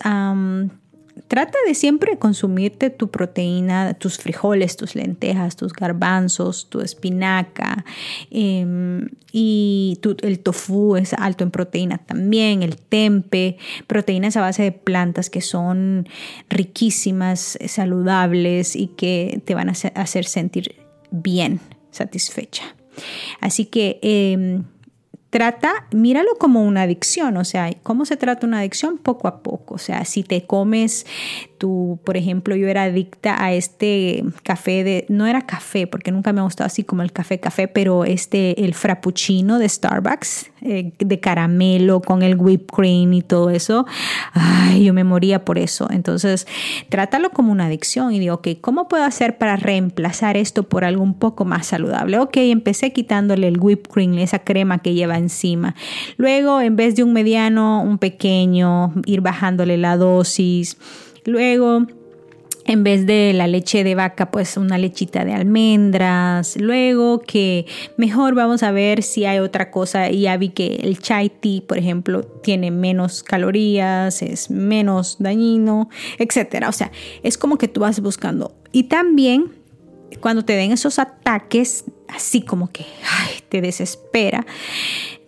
trata 1.35 1.59
de 1.66 1.75
siempre 1.75 2.16
consumirte 2.16 2.90
tu 2.90 3.11
proteína, 3.11 3.94
tus 3.94 4.18
frijoles, 4.18 4.77
tus 4.77 4.94
lentejas, 4.94 5.57
tus 5.57 5.73
garbanzos, 5.73 6.70
tu 6.70 6.81
espinaca 6.81 7.85
em, 8.31 9.09
y 9.33 9.99
el 10.23 10.38
tofu 10.38 10.94
es 10.94 11.12
alto 11.12 11.42
en 11.42 11.51
proteína 11.51 11.99
también, 11.99 12.62
el 12.62 12.77
tempe, 12.77 13.57
proteínas 13.88 14.37
a 14.37 14.42
base 14.42 14.62
de 14.62 14.70
plantas 14.70 15.29
que 15.29 15.40
son 15.40 16.09
riquísimas, 16.49 17.59
saludables 17.66 18.77
y 18.77 18.87
que 18.87 19.42
te 19.44 19.57
van 19.57 19.70
a 19.70 19.73
hacer 19.73 20.27
sentir 20.27 20.77
bien, 21.11 21.59
satisfecha. 21.90 22.62
Así 23.40 23.64
que 23.64 23.99
em, 24.03 24.62
trata, 25.35 25.88
míralo 25.90 26.37
como 26.38 26.62
una 26.62 26.83
adicción, 26.83 27.37
o 27.38 27.44
sea, 27.44 27.68
¿cómo 27.83 28.05
se 28.05 28.16
trata 28.16 28.47
una 28.47 28.61
adicción? 28.61 28.99
Poco 28.99 29.27
a 29.27 29.42
poco, 29.42 29.75
o 29.75 29.79
sea, 29.79 30.05
si 30.05 30.23
te 30.23 30.47
comes 30.47 31.07
por 32.05 32.16
ejemplo, 32.16 32.57
yo 32.57 32.68
era 32.68 32.85
adicta 32.85 33.42
a 33.42 33.53
este 33.53 34.24
café 34.42 34.85
de, 34.85 35.07
no 35.09 35.27
era 35.27 35.42
café, 35.42 35.87
porque 35.87 36.12
nunca 36.12 36.33
me 36.33 36.40
ha 36.40 36.44
gustado 36.44 36.66
así 36.66 36.85
como 36.85 37.03
el 37.03 37.12
café 37.12 37.40
café, 37.40 37.68
pero 37.68 38.05
este, 38.05 38.64
el 38.64 38.74
frappuccino 38.74 39.59
de 39.59 39.68
Starbucks, 39.68 40.50
eh, 40.62 40.92
de 40.98 41.20
caramelo 41.20 42.00
con 42.00 42.22
el 42.22 42.37
whipped 42.37 42.74
cream 42.74 43.12
y 43.12 43.22
todo 43.22 43.50
eso, 43.50 43.87
ay, 44.33 44.85
yo 44.85 44.94
me 44.94 45.05
moría 45.05 45.44
por 45.44 45.59
eso. 45.59 45.88
Entonces, 45.90 46.46
trátalo 46.88 47.31
como 47.31 47.53
una 47.53 47.66
adicción 47.66 48.12
y 48.12 48.18
digo, 48.18 48.37
ok, 48.37 48.48
¿cómo 48.61 48.88
puedo 48.88 49.05
hacer 49.05 49.38
para 49.38 49.57
reemplazar 49.57 50.37
esto 50.37 50.64
por 50.64 50.85
algo 50.85 51.03
un 51.03 51.14
poco 51.18 51.44
más 51.44 51.66
saludable? 51.66 52.18
Ok, 52.18 52.37
empecé 52.37 52.92
quitándole 52.92 53.48
el 53.48 53.59
whipped 53.59 53.90
cream, 53.90 54.18
esa 54.18 54.40
crema 54.40 54.79
que 54.79 54.94
lleva 54.94 55.18
encima. 55.18 55.74
Luego, 56.16 56.61
en 56.61 56.77
vez 56.77 56.96
de 56.96 57.03
un 57.03 57.12
mediano, 57.12 57.83
un 57.83 57.98
pequeño, 57.98 58.92
ir 59.07 59.20
bajándole 59.20 59.77
la 59.77 59.96
dosis. 59.96 60.77
Luego, 61.24 61.87
en 62.66 62.84
vez 62.84 63.06
de 63.06 63.32
la 63.34 63.46
leche 63.46 63.84
de 63.84 63.94
vaca, 63.94 64.30
pues 64.30 64.56
una 64.56 64.78
lechita 64.78 65.24
de 65.24 65.34
almendras. 65.34 66.56
Luego 66.56 67.20
que 67.20 67.66
mejor 67.96 68.34
vamos 68.34 68.62
a 68.62 68.72
ver 68.72 69.02
si 69.02 69.24
hay 69.24 69.38
otra 69.38 69.70
cosa. 69.70 70.10
Ya 70.10 70.37
vi 70.37 70.50
que 70.50 70.76
el 70.76 70.98
chai 70.98 71.30
tea, 71.30 71.62
por 71.66 71.78
ejemplo, 71.78 72.22
tiene 72.22 72.70
menos 72.70 73.22
calorías, 73.22 74.22
es 74.22 74.50
menos 74.50 75.16
dañino, 75.18 75.88
etc. 76.18 76.64
O 76.68 76.72
sea, 76.72 76.90
es 77.22 77.38
como 77.38 77.58
que 77.58 77.68
tú 77.68 77.80
vas 77.80 78.00
buscando. 78.00 78.54
Y 78.72 78.84
también 78.84 79.52
cuando 80.20 80.44
te 80.44 80.54
den 80.54 80.72
esos 80.72 80.98
ataques, 80.98 81.84
así 82.08 82.42
como 82.42 82.70
que 82.70 82.87
te 83.48 83.60
desespera, 83.60 84.46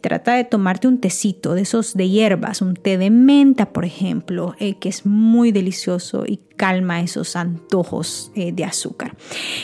trata 0.06 0.34
de 0.34 0.44
tomarte 0.44 0.86
un 0.86 1.00
tecito 1.00 1.56
de 1.56 1.62
esos 1.62 1.94
de 1.94 2.08
hierbas, 2.08 2.62
un 2.62 2.74
té 2.74 2.96
de 2.96 3.10
menta, 3.10 3.72
por 3.72 3.84
ejemplo, 3.84 4.54
eh, 4.60 4.74
que 4.78 4.88
es 4.88 5.04
muy 5.04 5.50
delicioso 5.50 6.22
y 6.24 6.38
calma 6.56 7.00
esos 7.00 7.34
antojos 7.34 8.30
eh, 8.36 8.52
de 8.52 8.64
azúcar. 8.64 9.16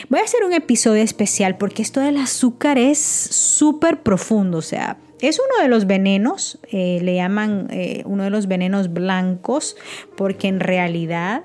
Voy 0.09 0.19
a 0.19 0.25
hacer 0.25 0.43
un 0.45 0.53
episodio 0.53 1.01
especial 1.01 1.59
porque 1.59 1.83
esto 1.83 2.01
del 2.01 2.17
azúcar 2.17 2.77
es 2.77 2.99
súper 2.99 4.03
profundo, 4.03 4.59
o 4.59 4.63
sea, 4.63 4.99
es 5.21 5.39
uno 5.39 5.63
de 5.63 5.69
los 5.69 5.87
venenos, 5.87 6.59
eh, 6.73 6.99
le 7.03 7.15
llaman 7.15 7.69
uno 8.05 8.25
de 8.25 8.31
los 8.31 8.49
venenos 8.49 8.93
blancos, 8.93 9.77
porque 10.17 10.49
en 10.49 10.59
realidad 10.59 11.45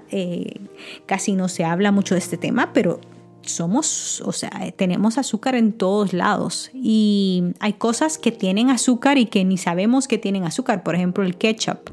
casi 1.06 1.34
no 1.34 1.48
se 1.48 1.66
habla 1.66 1.92
mucho 1.92 2.16
de 2.16 2.20
este 2.20 2.38
tema, 2.38 2.74
pero 2.74 3.00
somos, 3.48 4.22
o 4.22 4.32
sea, 4.32 4.52
tenemos 4.76 5.18
azúcar 5.18 5.56
en 5.56 5.74
todos 5.74 6.14
lados 6.14 6.70
y 6.74 7.44
hay 7.60 7.74
cosas 7.74 8.18
que 8.18 8.32
tienen 8.32 8.70
azúcar 8.70 9.18
y 9.18 9.26
que 9.26 9.44
ni 9.46 9.58
sabemos 9.58 10.08
que 10.08 10.18
tienen 10.18 10.44
azúcar. 10.44 10.84
Por 10.84 10.96
ejemplo, 10.96 11.24
el 11.24 11.38
ketchup, 11.38 11.92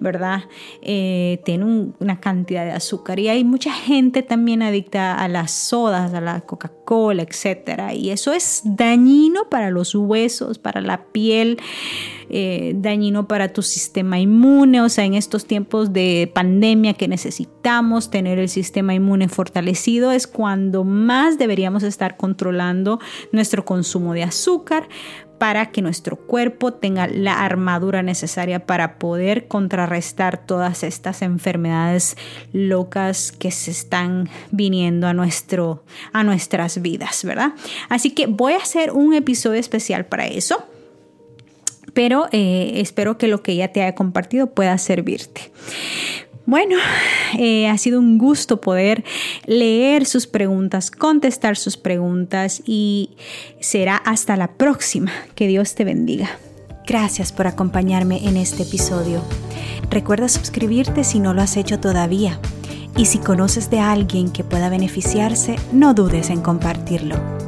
¿verdad? 0.00 0.44
Eh, 0.82 1.40
tiene 1.44 1.92
una 1.98 2.20
cantidad 2.20 2.64
de 2.64 2.72
azúcar 2.72 3.18
y 3.18 3.28
hay 3.28 3.44
mucha 3.44 3.72
gente 3.72 4.22
también 4.22 4.62
adicta 4.62 5.14
a 5.14 5.28
las 5.28 5.52
sodas, 5.52 6.14
a 6.14 6.20
la 6.20 6.40
Coca-Cola, 6.40 7.22
etc. 7.22 7.92
Y 7.94 8.10
eso 8.10 8.32
es 8.32 8.62
dañino 8.64 9.48
para 9.48 9.70
los 9.70 9.94
huesos, 9.94 10.58
para 10.58 10.80
la 10.80 11.04
piel. 11.06 11.58
Eh, 12.30 12.74
dañino 12.76 13.26
para 13.26 13.52
tu 13.52 13.62
sistema 13.62 14.18
inmune, 14.18 14.82
o 14.82 14.88
sea, 14.88 15.04
en 15.04 15.14
estos 15.14 15.46
tiempos 15.46 15.92
de 15.92 16.30
pandemia 16.34 16.94
que 16.94 17.08
necesitamos 17.08 18.10
tener 18.10 18.38
el 18.38 18.50
sistema 18.50 18.94
inmune 18.94 19.28
fortalecido 19.28 20.12
es 20.12 20.26
cuando 20.26 20.84
más 20.84 21.38
deberíamos 21.38 21.82
estar 21.82 22.16
controlando 22.16 23.00
nuestro 23.32 23.64
consumo 23.64 24.12
de 24.12 24.24
azúcar 24.24 24.88
para 25.38 25.66
que 25.66 25.82
nuestro 25.82 26.16
cuerpo 26.16 26.72
tenga 26.72 27.06
la 27.06 27.44
armadura 27.44 28.02
necesaria 28.02 28.66
para 28.66 28.98
poder 28.98 29.46
contrarrestar 29.46 30.44
todas 30.44 30.82
estas 30.82 31.22
enfermedades 31.22 32.16
locas 32.52 33.32
que 33.32 33.50
se 33.50 33.70
están 33.70 34.28
viniendo 34.50 35.06
a, 35.06 35.14
nuestro, 35.14 35.84
a 36.12 36.24
nuestras 36.24 36.82
vidas, 36.82 37.24
¿verdad? 37.24 37.52
Así 37.88 38.10
que 38.10 38.26
voy 38.26 38.54
a 38.54 38.58
hacer 38.58 38.90
un 38.90 39.14
episodio 39.14 39.60
especial 39.60 40.06
para 40.06 40.26
eso 40.26 40.64
pero 41.94 42.28
eh, 42.32 42.72
espero 42.76 43.18
que 43.18 43.28
lo 43.28 43.42
que 43.42 43.52
ella 43.52 43.72
te 43.72 43.82
haya 43.82 43.94
compartido 43.94 44.48
pueda 44.48 44.76
servirte. 44.78 45.50
Bueno, 46.48 46.76
eh, 47.38 47.68
ha 47.68 47.76
sido 47.76 47.98
un 47.98 48.16
gusto 48.16 48.62
poder 48.62 49.04
leer 49.44 50.06
sus 50.06 50.26
preguntas, 50.26 50.90
contestar 50.90 51.58
sus 51.58 51.76
preguntas 51.76 52.62
y 52.64 53.10
será 53.60 53.96
hasta 53.96 54.34
la 54.34 54.52
próxima. 54.52 55.12
Que 55.34 55.46
Dios 55.46 55.74
te 55.74 55.84
bendiga. 55.84 56.30
Gracias 56.86 57.32
por 57.32 57.46
acompañarme 57.46 58.26
en 58.26 58.38
este 58.38 58.62
episodio. 58.62 59.22
Recuerda 59.90 60.26
suscribirte 60.28 61.04
si 61.04 61.20
no 61.20 61.34
lo 61.34 61.42
has 61.42 61.58
hecho 61.58 61.80
todavía. 61.80 62.40
Y 62.96 63.04
si 63.04 63.18
conoces 63.18 63.68
de 63.68 63.80
alguien 63.80 64.30
que 64.32 64.42
pueda 64.42 64.70
beneficiarse, 64.70 65.56
no 65.70 65.92
dudes 65.92 66.30
en 66.30 66.40
compartirlo. 66.40 67.47